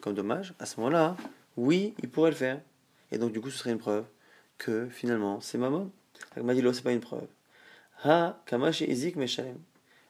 [0.02, 1.18] comme dommage, à ce moment-là,
[1.58, 2.62] oui, il pourrait le faire.
[3.12, 4.06] Et donc, du coup, ce serait une preuve
[4.58, 5.90] que finalement, c'est maman.
[6.36, 7.28] Agmadilo, c'est pas une preuve.
[8.04, 9.60] Ha, kamashi izik meshalem.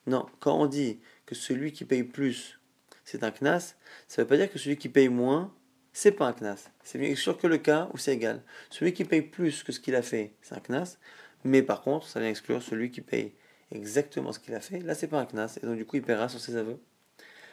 [0.06, 2.60] Non, quand on dit que celui qui paye plus,
[3.04, 3.76] c'est un knas,
[4.08, 5.54] ça veut pas dire que celui qui paye moins,
[5.94, 6.70] c'est pas un knas.
[6.84, 8.44] C'est bien sûr que le cas où c'est égal.
[8.70, 10.98] Celui qui paye plus que ce qu'il a fait, c'est un knas.
[11.44, 13.34] Mais par contre, ça vient exclure celui qui paye
[13.72, 16.02] exactement ce qu'il a fait, là c'est pas un knas, et donc du coup il
[16.02, 16.80] paiera sur ses aveux.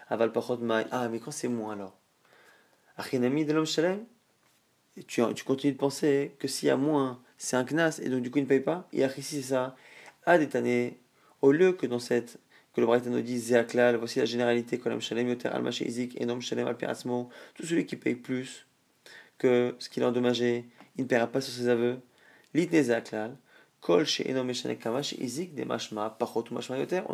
[0.08, 0.32] Aval
[0.90, 1.98] Ah, mais quand c'est moins alors?
[2.96, 4.04] Achinami de l'homme shalem
[5.08, 8.22] tu, tu continues de penser que s'il y a moins, c'est un knas, et donc
[8.22, 8.88] du coup il ne paye pas.
[8.92, 9.74] Et ici c'est ça.
[10.26, 10.98] À détaner,
[11.42, 12.38] au lieu que dans cette
[12.74, 16.66] que le Braïta nous dit Zéaklal, voici la généralité, Kolam Shalem Yoter Izik, Enom Shalem
[16.66, 18.66] Al tout celui qui paye plus
[19.38, 21.98] que ce qu'il a endommagé, il ne paiera pas sur ses aveux.
[22.52, 23.36] Litne Zéaklal,
[23.86, 23.96] on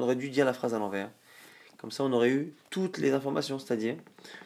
[0.03, 1.11] aurait dû dire la phrase à l'envers.
[1.79, 3.97] Comme ça, on aurait eu toutes les informations, c'est-à-dire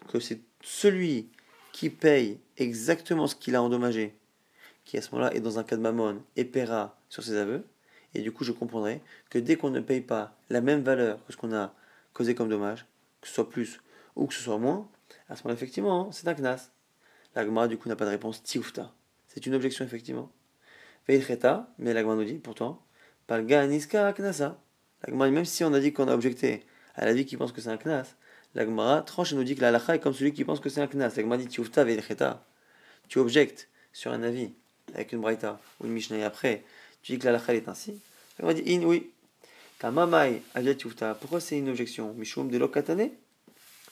[0.09, 1.29] que c'est celui
[1.72, 4.16] qui paye exactement ce qu'il a endommagé,
[4.85, 7.64] qui à ce moment-là est dans un cas de mammon et paiera sur ses aveux.
[8.14, 9.00] Et du coup, je comprendrai
[9.31, 11.74] que dès qu'on ne paye pas la même valeur que ce qu'on a
[12.12, 12.87] causé comme dommage,
[13.20, 13.81] que ce soit plus
[14.16, 14.88] ou que ce soit moins,
[15.29, 16.70] à ce moment-là, effectivement, c'est un knas.
[17.35, 18.92] La du coup, n'a pas de réponse tioufta.
[19.27, 20.31] C'est une objection, effectivement
[21.09, 22.81] mais la nous dit pourtant,
[23.27, 24.59] Palga Niska Knasa.
[25.07, 27.61] La même si on a dit qu'on a objecté à la vie qui pense que
[27.61, 28.14] c'est un Knas,
[28.55, 30.81] la tranche et nous dit que la halakha est comme celui qui pense que c'est
[30.81, 31.14] un Knas.
[31.16, 32.42] La dit Tiufta Veilcheta.
[33.09, 34.53] Tu objectes sur un avis
[34.94, 36.64] avec une braïta ou une mishnah, après,
[37.05, 38.01] tu dis que la est ainsi,
[38.40, 39.11] on va dire in, oui.
[41.21, 42.14] Pourquoi c'est une objection?
[42.14, 43.11] Mishum de l'okatane?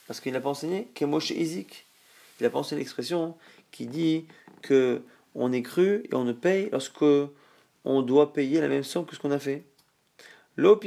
[0.07, 1.87] Parce qu'il n'a pas enseigné Kemoshe Izik.
[2.41, 3.37] Il n'a pas enseigné l'expression
[3.71, 4.25] qui dit
[4.63, 5.03] que
[5.35, 7.05] on est cru et on ne paye lorsque
[7.85, 9.65] on doit payer la même somme que ce qu'on a fait.
[10.57, 10.81] L'eau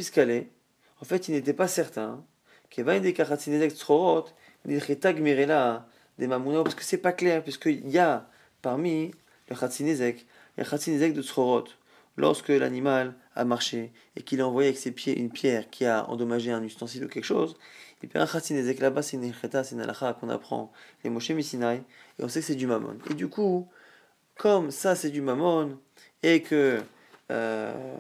[1.02, 2.26] en fait, il n'était pas certain
[2.76, 3.14] des
[6.28, 8.28] parce que c'est pas clair, puisqu'il y a
[8.64, 9.12] parmi
[9.50, 10.26] le chatzinezek,
[10.58, 11.66] il y a de tzorot.
[12.18, 16.10] Lorsque l'animal a marché et qu'il a envoyé avec ses pieds une pierre qui a
[16.10, 17.58] endommagé un ustensile ou quelque chose,
[18.06, 18.80] il perd un chatzinezek.
[18.80, 20.72] Là-bas, c'est une c'est une qu'on apprend
[21.04, 21.82] les Moshe Misinaï,
[22.20, 22.98] et on sait que c'est du mammon.
[23.10, 23.68] Et du coup,
[24.38, 25.80] comme ça c'est du mammon,
[26.22, 26.80] et que,
[27.32, 27.96] euh,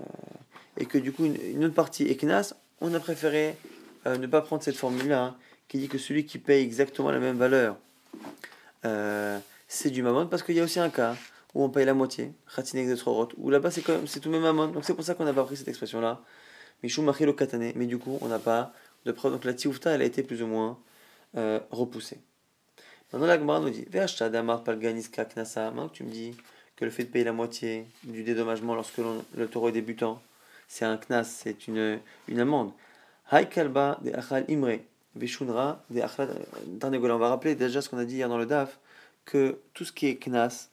[0.78, 3.58] et que du coup une, autre partie est knas, on a préféré
[4.06, 5.36] euh, ne pas prendre cette formule-là, hein,
[5.68, 7.76] qui dit que celui qui paye exactement la même valeur,
[8.86, 11.16] euh, c'est du mammon, parce qu'il y a aussi un cas
[11.56, 14.68] où on paye la moitié, khatinek de Trorot, où là-bas c'est, c'est tout même mammon.
[14.68, 16.22] Donc c'est pour ça qu'on n'a pas pris cette expression-là.
[16.84, 18.74] Mishum Machilo Katane, mais du coup on n'a pas
[19.06, 19.32] de preuve.
[19.32, 20.78] Donc la tioufta, elle a été plus ou moins
[21.72, 22.20] repoussée.
[23.12, 26.36] Maintenant la Gemara nous dit Maintenant que tu me dis
[26.76, 29.00] que le fait de payer la moitié du dédommagement lorsque
[29.36, 30.22] le taureau est débutant,
[30.68, 32.72] c'est un knas, c'est une, une amende.
[33.50, 34.80] Kalba de Achal Imre,
[35.16, 36.30] Veshunra de Achal
[36.84, 38.80] On va rappeler déjà ce qu'on a dit hier dans le DAF,
[39.24, 40.70] que tout ce qui est knas,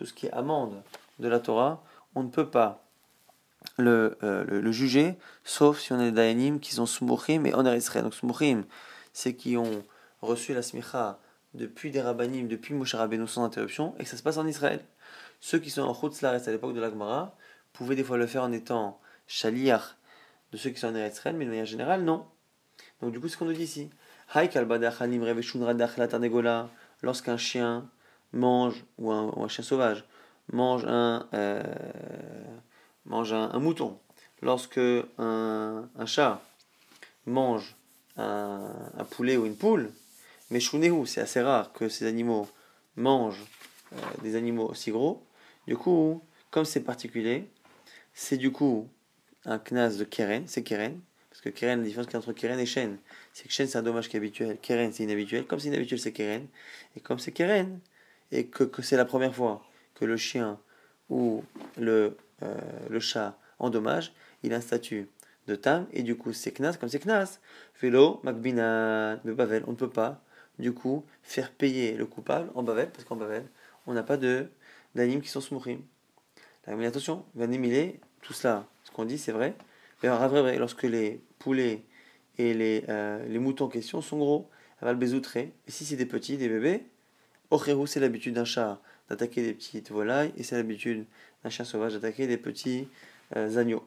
[0.00, 0.82] tout ce qui est amende
[1.18, 1.84] de la Torah,
[2.14, 2.82] on ne peut pas
[3.76, 7.76] le, euh, le, juger, sauf si on est dayanim qui sont smuchim et on est
[7.76, 8.04] Israël.
[8.04, 8.62] Donc smuchim,
[9.12, 9.84] c'est qui ont
[10.22, 11.18] reçu la smicha
[11.52, 14.82] depuis des rabbanim, depuis Moshe Rabbeinu sans interruption, et que ça se passe en Israël.
[15.38, 17.36] Ceux qui sont en Chutzlaretz à l'époque de l'Agmara
[17.74, 19.96] pouvaient des fois le faire en étant shaliach
[20.52, 22.24] de ceux qui sont en Israël, mais de manière générale, non.
[23.02, 23.90] Donc du coup, ce qu'on nous dit ici.
[27.02, 27.90] Lorsqu'un chien
[28.32, 30.04] mange, ou un, chien sauvage,
[30.52, 31.62] mange un, euh,
[33.04, 33.98] mange un, mouton,
[34.42, 34.80] lorsque
[35.18, 36.42] un, chat
[37.26, 37.76] mange
[38.16, 39.92] un, poulet ou une poule,
[40.50, 42.48] mais c'est assez rare que ces animaux
[42.96, 43.44] mangent
[43.92, 45.24] euh, des animaux aussi gros.
[45.66, 47.48] Du coup, comme c'est particulier,
[48.14, 48.88] c'est du coup
[49.44, 52.98] un knas de keren, c'est keren, parce que keren, la différence entre keren et chêne,
[53.32, 55.98] c'est que chêne c'est un dommage qui est habituel, keren c'est inhabituel, comme c'est inhabituel
[56.00, 56.46] c'est keren,
[56.96, 57.80] et comme c'est keren,
[58.32, 59.64] et que, que c'est la première fois
[59.94, 60.58] que le chien
[61.08, 61.42] ou
[61.78, 62.56] le, euh,
[62.88, 64.12] le chat endommage,
[64.42, 65.08] il a un statut
[65.46, 67.40] de tam, et du coup c'est knas, comme c'est knas,
[67.80, 70.22] vélo, makbina, de Bavel, on ne peut pas,
[70.58, 73.44] du coup, faire payer le coupable en Bavel, parce qu'en Bavel,
[73.86, 74.48] on n'a pas de
[74.94, 75.80] d'animes qui sont smouchim.
[76.66, 79.54] Mais attention, vanimilé, tout cela, ce qu'on dit, c'est vrai.
[80.02, 81.84] Mais vrai, vrai, lorsque les poulets
[82.38, 85.52] et les, euh, les moutons en question sont gros, aval bezoutré.
[85.66, 86.84] Et si c'est des petits, des bébés,
[87.50, 91.04] Ocherou, c'est l'habitude d'un chat d'attaquer des petites volailles, et c'est l'habitude
[91.42, 92.88] d'un chien sauvage d'attaquer des petits
[93.36, 93.84] euh, agneaux.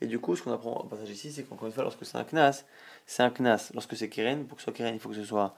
[0.00, 2.18] Et du coup, ce qu'on apprend au passage ici, c'est qu'encore une fois, lorsque c'est
[2.18, 2.64] un knas,
[3.06, 3.70] c'est un knas.
[3.74, 5.54] Lorsque c'est keren, pour que ce soit keren, il faut que ce soit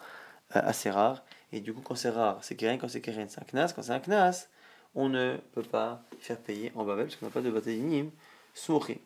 [0.56, 1.24] euh, assez rare.
[1.52, 3.72] Et du coup, quand c'est rare, c'est keren, quand c'est keren, c'est un knas.
[3.74, 4.48] Quand c'est un knas,
[4.94, 8.10] on ne peut pas faire payer en Babel parce qu'on n'a pas de bataillim
[8.54, 8.98] smouchi.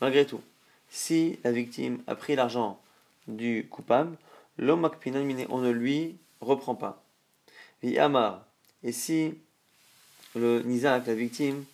[0.00, 0.40] Malgré tout,
[0.88, 2.80] si la victime a pris l'argent
[3.26, 4.16] du coupable,
[4.58, 4.90] l'homme
[5.48, 7.04] on ne lui reprend pas.
[7.98, 8.46] Amar,
[8.82, 9.34] et si
[10.34, 11.64] le Nizak, la victime,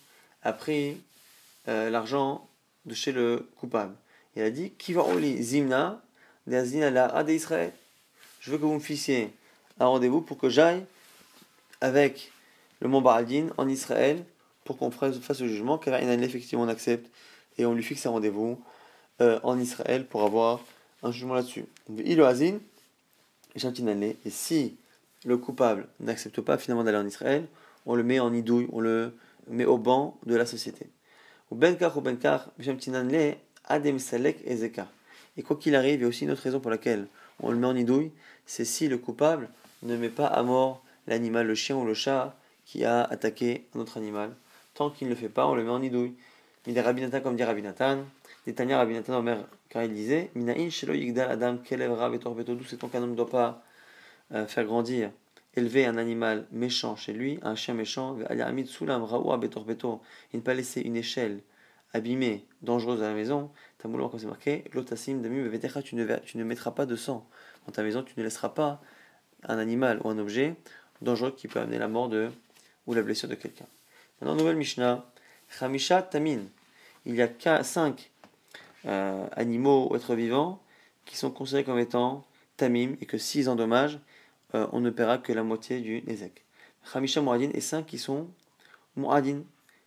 [0.43, 0.97] a pris
[1.67, 2.47] euh, l'argent
[2.85, 3.95] de chez le coupable,
[4.35, 5.03] il a dit Kiva
[5.39, 6.03] Zimna,
[6.45, 7.71] je
[8.51, 9.33] veux que vous me fissiez
[9.79, 10.83] un rendez-vous pour que j'aille
[11.81, 12.31] avec
[12.81, 14.23] le mont Baradin en Israël
[14.65, 17.09] pour qu'on fasse le jugement, car effectivement on accepte
[17.57, 18.61] et on lui fixe un rendez-vous
[19.21, 20.59] euh, en Israël pour avoir
[21.01, 21.65] un jugement là-dessus.
[23.55, 24.77] Et si
[25.25, 27.47] le coupable n'accepte pas finalement d'aller en Israël,
[27.85, 29.13] on le met en idouille, on le
[29.47, 30.87] met au banc de la société.
[31.51, 31.59] Ou
[33.99, 34.87] salek ezeka.
[35.37, 37.07] Et quoi qu'il arrive, il y a aussi une autre raison pour laquelle
[37.39, 38.11] on le met en idouille,
[38.45, 39.49] c'est si le coupable
[39.83, 42.35] ne met pas à mort l'animal, le chien ou le chat
[42.65, 44.31] qui a attaqué un autre animal.
[44.73, 46.13] Tant qu'il ne le fait pas, on le met en idouille.
[46.65, 47.99] Mais des rabinatan comme dit Rabinatan,
[48.45, 52.79] des Tanya Rabinatan Omer, car il disait Minaïn shelo yigdal adam kelev rav d'où c'est
[52.79, 53.63] qu'un homme ne doit pas
[54.31, 55.11] euh, faire grandir,
[55.55, 61.39] élever un animal méchant chez lui, un chien méchant, et ne pas laisser une échelle
[61.91, 65.23] abîmée, dangereuse à la maison, Tamoulon, comme c'est marqué, Lotasim
[65.83, 67.27] tu ne, tu ne mettras pas de sang
[67.65, 68.79] dans ta maison, tu ne laisseras pas
[69.43, 70.55] un animal ou un objet
[71.01, 72.29] dangereux qui peut amener la mort de,
[72.85, 73.65] ou la blessure de quelqu'un.
[74.21, 75.03] Maintenant, nouvelle Mishnah,
[75.59, 76.41] Khamisha Tamin.
[77.05, 78.12] Il y a cinq
[78.85, 80.61] euh, animaux ou êtres vivants
[81.05, 82.25] qui sont considérés comme étant
[82.57, 83.99] Tamim et que s'ils endommagent,
[84.55, 86.43] euh, on ne paiera que la moitié du Nezek.
[86.93, 88.27] Hamisha Muadin et 5 qui sont
[88.95, 89.41] Muadin.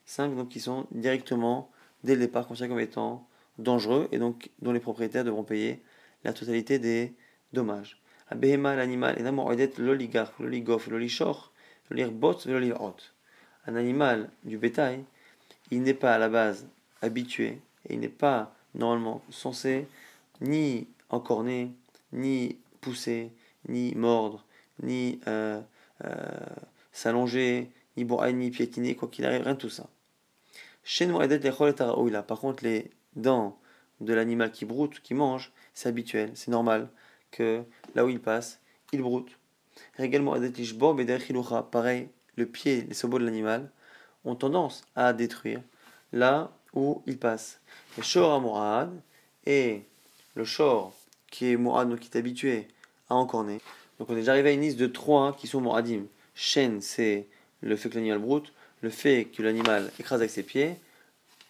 [0.07, 1.71] 5 donc qui sont directement,
[2.05, 3.29] dès le départ, considérés comme étant
[3.59, 5.83] dangereux et donc dont les propriétaires devront payer
[6.25, 7.15] la totalité des
[7.53, 8.01] dommages.
[8.29, 11.53] Abehema, l'animal, et l'oligarque, l'oligof, l'olishor,
[11.91, 12.97] l'olirbot, l'olirot.
[13.67, 15.05] Un animal du bétail,
[15.71, 16.67] il n'est pas à la base
[17.03, 19.87] habitué et il n'est pas normalement censé
[20.41, 21.73] ni encorner,
[22.13, 23.33] ni pousser,
[23.69, 24.45] ni mordre,
[24.83, 25.61] ni euh,
[26.05, 26.27] euh,
[26.93, 29.89] s'allonger, ni boire, ni piétiner, quoi qu'il arrive, rien de tout ça.
[30.85, 33.59] Chez nous, par contre, les dents
[34.01, 36.89] de l'animal qui broute, qui mange, c'est habituel, c'est normal
[37.31, 38.61] que là où il passe,
[38.93, 39.37] il broute.
[41.73, 43.71] Pareil, le pied, les sabots de l'animal
[44.25, 45.61] ont tendance à détruire
[46.13, 47.59] là où il passe.
[47.97, 48.89] Le shor à
[49.47, 49.83] et
[50.35, 50.93] le shor
[51.31, 52.69] qui est Mourad, donc qui est habitué
[53.09, 53.61] à encorner.
[53.99, 56.05] Donc on est déjà arrivé à une liste de trois qui sont Mouradim.
[56.35, 57.27] Shen, c'est
[57.63, 60.77] le fait que l'animal broute, le fait que l'animal écrase avec ses pieds.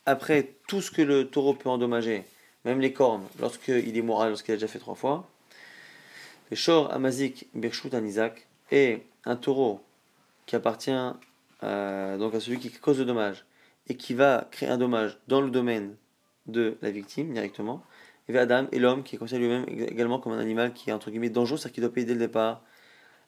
[0.06, 2.24] Après, tout ce que le taureau peut endommager,
[2.64, 5.28] même les cornes, lorsqu'il est moral, lorsqu'il a déjà fait trois fois.
[6.50, 9.80] Le shor amazik birshut anizak et un taureau
[10.46, 10.92] qui appartient
[11.64, 13.44] euh, donc à celui qui cause le dommage
[13.88, 15.96] et qui va créer un dommage dans le domaine
[16.46, 17.82] de la victime directement.
[18.28, 21.30] Et Adam l'homme qui est considéré lui-même également comme un animal qui est entre guillemets
[21.30, 22.62] dangereux, c'est-à-dire qu'il doit payer dès le départ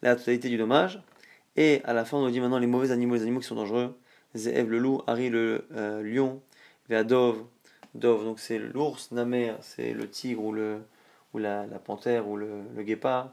[0.02, 1.00] la totalité du dommage.
[1.56, 3.54] Et à la fin, on nous dit maintenant les mauvais animaux, les animaux qui sont
[3.54, 3.96] dangereux.
[4.34, 6.42] Zeev le loup, Harry le euh, lion,
[6.88, 7.44] Veadov,
[7.94, 10.82] Dov, donc c'est l'ours, Namer, c'est le tigre ou, le,
[11.32, 13.32] ou la, panthère ou le, guépard.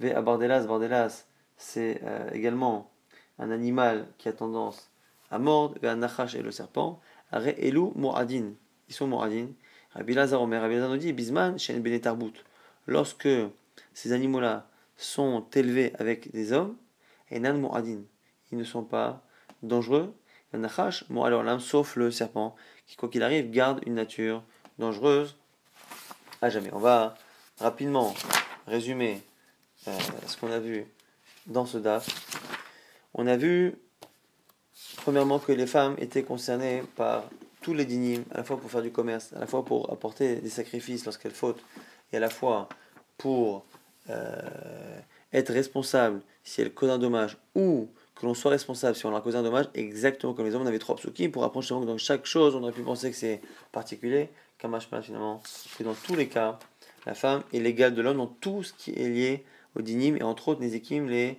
[0.00, 2.90] Ve Bardelas, Bardelas, c'est euh, également
[3.38, 4.90] un animal qui a tendance
[5.38, 7.00] Ve Nachash et le serpent.
[7.32, 7.92] Are Elou,
[8.88, 9.46] ils sont Moradin.
[9.94, 11.56] Rabbi Lazar Omer, Rabbi Lazar dit Bisman.
[12.86, 13.28] Lorsque
[13.92, 16.76] ces animaux-là sont élevés avec des hommes,
[17.30, 18.02] et Nan Moradin,
[18.52, 19.22] ils ne sont pas
[19.62, 20.14] dangereux.
[20.52, 22.54] Alors l'âme, sauf le serpent,
[22.86, 24.44] qui, quoi qu'il arrive, garde une nature
[24.78, 25.36] dangereuse
[26.40, 26.70] à jamais.
[26.72, 27.16] On va
[27.58, 28.14] rapidement
[28.66, 29.22] résumer
[29.88, 30.86] euh, ce qu'on a vu
[31.46, 32.08] dans ce DAF.
[33.14, 33.74] On a vu,
[34.96, 37.24] premièrement, que les femmes étaient concernées par
[37.60, 40.36] tous les dynimes, à la fois pour faire du commerce, à la fois pour apporter
[40.36, 41.64] des sacrifices lorsqu'elles fautent,
[42.12, 42.68] et à la fois
[43.16, 43.64] pour
[44.10, 45.00] euh,
[45.32, 49.18] être responsable si elles causent un dommage ou que l'on soit responsable si on leur
[49.18, 51.86] a causé un dommage, exactement comme les hommes, on avait trois psukim pour apprendre que
[51.86, 53.40] dans chaque chose, on aurait pu penser que c'est
[53.72, 54.28] particulier,
[54.70, 55.42] pas finalement,
[55.78, 56.58] que dans tous les cas,
[57.06, 59.44] la femme est l'égale de l'homme dans tout ce qui est lié
[59.76, 61.38] au dinim et entre autres les équimes, les,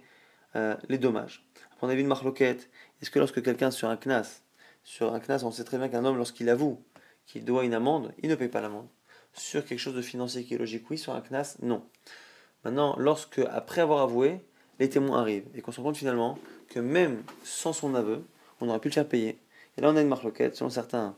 [0.56, 1.44] euh, les dommages.
[1.82, 2.70] On a vu une marloquette.
[3.06, 4.42] Est-ce que lorsque quelqu'un sur un knas,
[4.84, 6.82] sur un knas, on sait très bien qu'un homme, lorsqu'il avoue
[7.28, 8.88] qu'il doit une amende, il ne paye pas l'amende.
[9.32, 10.98] Sur quelque chose de financier qui est logique, oui.
[10.98, 11.84] Sur un knas, non.
[12.64, 14.44] Maintenant, lorsque, après avoir avoué,
[14.80, 18.24] les témoins arrivent et qu'on se rend compte finalement que même sans son aveu,
[18.60, 19.38] on aurait pu le faire payer.
[19.78, 20.56] Et là, on a une marloquette.
[20.56, 21.16] Selon certains,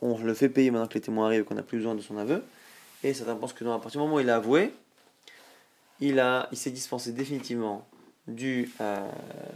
[0.00, 2.00] on le fait payer maintenant que les témoins arrivent et qu'on n'a plus besoin de
[2.00, 2.42] son aveu.
[3.04, 4.72] Et certains pensent que dans, à partir du moment où il a avoué,
[6.00, 7.86] il, il s'est dispensé définitivement
[8.26, 9.06] du, euh,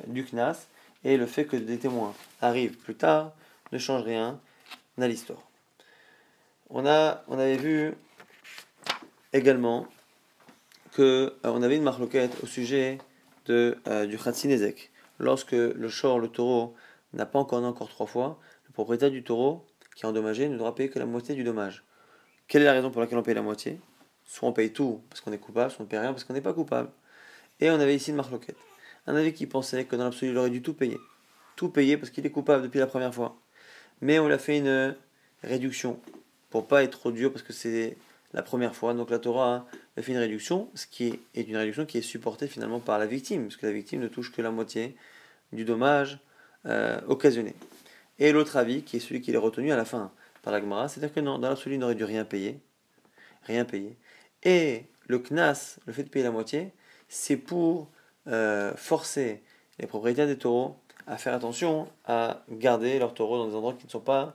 [0.09, 0.67] du CNAS.
[1.05, 3.33] Et le fait que des témoins arrivent plus tard
[3.73, 4.41] ne change rien
[4.99, 5.43] à l'histoire.
[6.69, 7.95] On, on avait vu
[9.33, 9.87] également
[10.93, 11.03] que
[11.45, 12.99] euh, on avait une marloquette au sujet
[13.47, 16.75] de, euh, du Khatsinezek lorsque le short, le taureau,
[17.13, 20.75] n'a pas encore encore trois fois, le propriétaire du taureau qui est endommagé ne devra
[20.75, 21.85] payer que la moitié du dommage.
[22.47, 23.81] Quelle est la raison pour laquelle on paye la moitié?
[24.25, 26.41] Soit on paye tout parce qu'on est coupable, soit on paye rien parce qu'on n'est
[26.41, 26.91] pas coupable.
[27.59, 28.57] Et on avait ici une marloquette.
[29.07, 30.99] Un avis qui pensait que dans l'absolu, il aurait dû tout payer.
[31.57, 33.41] Tout payer parce qu'il est coupable depuis la première fois.
[34.01, 34.97] Mais on lui a fait une
[35.43, 36.01] réduction
[36.51, 37.97] pour pas être trop dur parce que c'est
[38.33, 38.95] la première fois.
[38.95, 42.49] Donc la Torah a fait une réduction, ce qui est une réduction qui est supportée
[42.49, 44.97] finalement par la victime, parce que la victime ne touche que la moitié
[45.53, 46.19] du dommage
[46.67, 47.55] euh, occasionné.
[48.19, 50.89] Et l'autre avis, qui est celui qui est retenu à la fin par la Gemara,
[50.89, 52.61] c'est-à-dire que non, dans l'absolu, il n'aurait dû rien payer.
[53.45, 53.97] Rien payer.
[54.43, 56.73] Et le knas, le fait de payer la moitié,
[57.09, 57.91] c'est pour
[58.31, 59.43] euh, forcer
[59.79, 60.77] les propriétaires des taureaux
[61.07, 64.35] à faire attention à garder leurs taureaux dans des endroits qui ne sont pas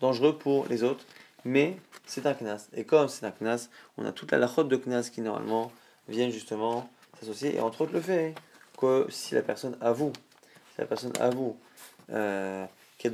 [0.00, 1.04] dangereux pour les autres
[1.44, 1.76] mais
[2.06, 2.68] c'est un knas.
[2.74, 3.68] Et comme c'est un knas,
[3.98, 5.70] on a toute la lachote de knas qui normalement
[6.08, 6.88] viennent justement
[7.20, 7.56] s'associer.
[7.56, 8.34] Et entre autres le fait
[8.78, 10.12] que si la personne avoue,
[10.74, 11.56] si la personne avoue
[12.10, 12.64] euh,
[12.98, 13.12] qu'elle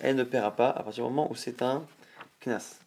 [0.00, 1.84] elle ne paiera pas à partir du moment où c'est un
[2.44, 2.78] knas.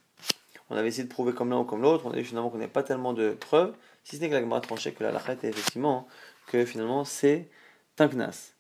[0.69, 2.57] On avait essayé de prouver comme l'un ou comme l'autre, on a dit finalement qu'on
[2.57, 5.37] n'avait pas tellement de preuves, si ce n'est que la Gemara tranchait que la lachet
[5.43, 6.07] est effectivement
[6.47, 7.47] que finalement c'est
[7.99, 8.53] un knas.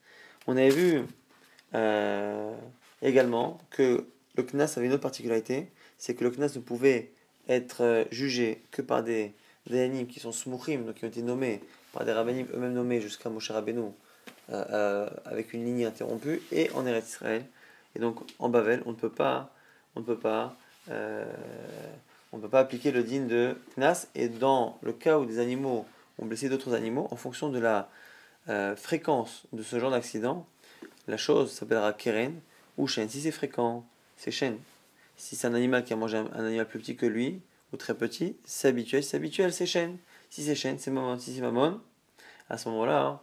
[0.47, 1.01] On avait vu
[1.73, 2.53] euh,
[3.01, 4.05] également que
[4.35, 7.11] le knas avait une autre particularité, c'est que le Knas ne pouvait
[7.47, 9.33] être euh, jugé que par des,
[9.69, 11.61] des qui sont smouchim, donc qui ont été nommés
[11.93, 13.91] par des rabbinim eux-mêmes nommés jusqu'à Moshe Rabbeinu
[14.49, 17.45] avec une ligne interrompue, et en Eretz Israël.
[17.95, 19.53] Et donc en Bavel, on ne peut pas,
[19.95, 20.57] on ne peut pas,
[20.89, 24.07] on ne peut pas appliquer le din de Knas.
[24.15, 25.85] Et dans le cas où des animaux
[26.19, 27.89] ont blessé d'autres animaux, en fonction de la
[28.75, 30.45] fréquence de ce genre d'accident,
[31.07, 32.39] la chose s'appellera Keren
[32.77, 33.09] ou Shen.
[33.09, 33.85] Si c'est fréquent,
[34.17, 34.57] c'est Shen.
[35.17, 37.41] Si c'est un animal qui a mangé un, animal plus petit que lui,
[37.71, 39.03] ou très petit, c'est habituel.
[39.03, 39.97] C'est habituel, c'est Shen.
[40.29, 41.19] Si c'est Shen, c'est Mammon.
[41.19, 41.81] Si c'est Mammon,
[42.49, 43.21] à ce moment-là,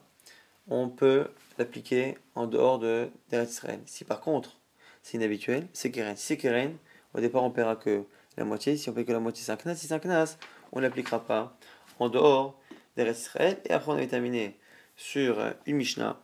[0.69, 1.29] on peut
[1.59, 3.81] l'appliquer en dehors de Israël.
[3.87, 4.59] Si par contre,
[5.03, 6.17] c'est inhabituel, c'est Keren.
[6.17, 6.77] Si c'est Keren,
[7.15, 8.05] au départ, on paiera que
[8.37, 8.77] la moitié.
[8.77, 9.77] Si on paie que la moitié, c'est un Knas.
[9.77, 10.37] Si c'est un Knas,
[10.73, 11.57] on ne l'appliquera pas
[11.99, 12.61] en dehors
[12.97, 13.59] d'Eretz Israël.
[13.65, 14.57] Et après, on avait terminé
[14.97, 16.21] sur une Mishnah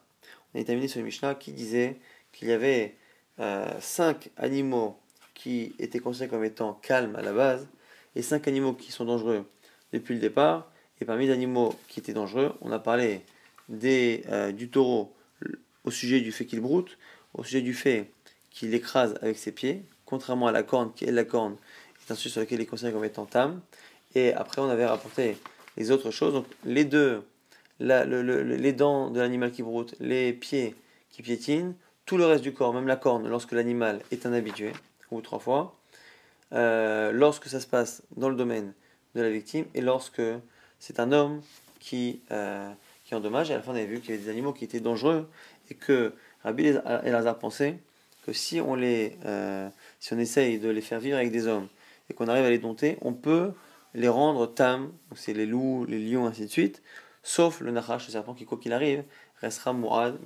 [0.57, 1.99] on est terminé sur une Mishnah qui disait
[2.33, 2.97] qu'il y avait
[3.41, 4.99] euh, cinq animaux
[5.35, 7.69] qui étaient considérés comme étant calmes à la base
[8.14, 9.47] et cinq animaux qui sont dangereux
[9.93, 10.73] depuis le départ.
[10.99, 13.21] Et parmi les animaux qui étaient dangereux, on a parlé
[13.69, 15.12] des, euh, du taureau
[15.85, 16.97] au sujet du fait qu'il broute,
[17.35, 18.11] au sujet du fait
[18.51, 21.57] qu'il écrase avec ses pieds, contrairement à la corne, qui est la corne,
[22.09, 23.61] est un sujet sur lequel il est considéré comme étant tam.
[24.14, 25.37] Et après, on avait rapporté
[25.77, 26.33] les autres choses.
[26.35, 27.22] Donc, les deux
[27.81, 30.74] les dents de l'animal qui broute, les pieds
[31.11, 31.74] qui piétinent,
[32.05, 34.72] tout le reste du corps, même la corne, lorsque l'animal est un habitué,
[35.11, 35.77] ou trois fois,
[36.53, 38.72] euh, lorsque ça se passe dans le domaine
[39.14, 40.22] de la victime et lorsque
[40.79, 41.43] c'est un homme
[41.81, 42.70] qui, euh,
[43.05, 43.51] qui endommage.
[43.51, 45.29] Et à la fin, on avait vu qu'il y avait des animaux qui étaient dangereux
[45.70, 46.12] et que
[46.45, 47.79] Rabbi Elazar pensait
[48.24, 49.68] que si on, les, euh,
[50.01, 51.68] si on essaye de les faire vivre avec des hommes
[52.09, 53.53] et qu'on arrive à les dompter, on peut
[53.97, 56.83] les rendre tam, c'est les loups, les lions, ainsi de suite,
[57.23, 59.05] sauf le Nachash, le serpent qui, quoi qu'il arrive,
[59.41, 60.19] restera Mourad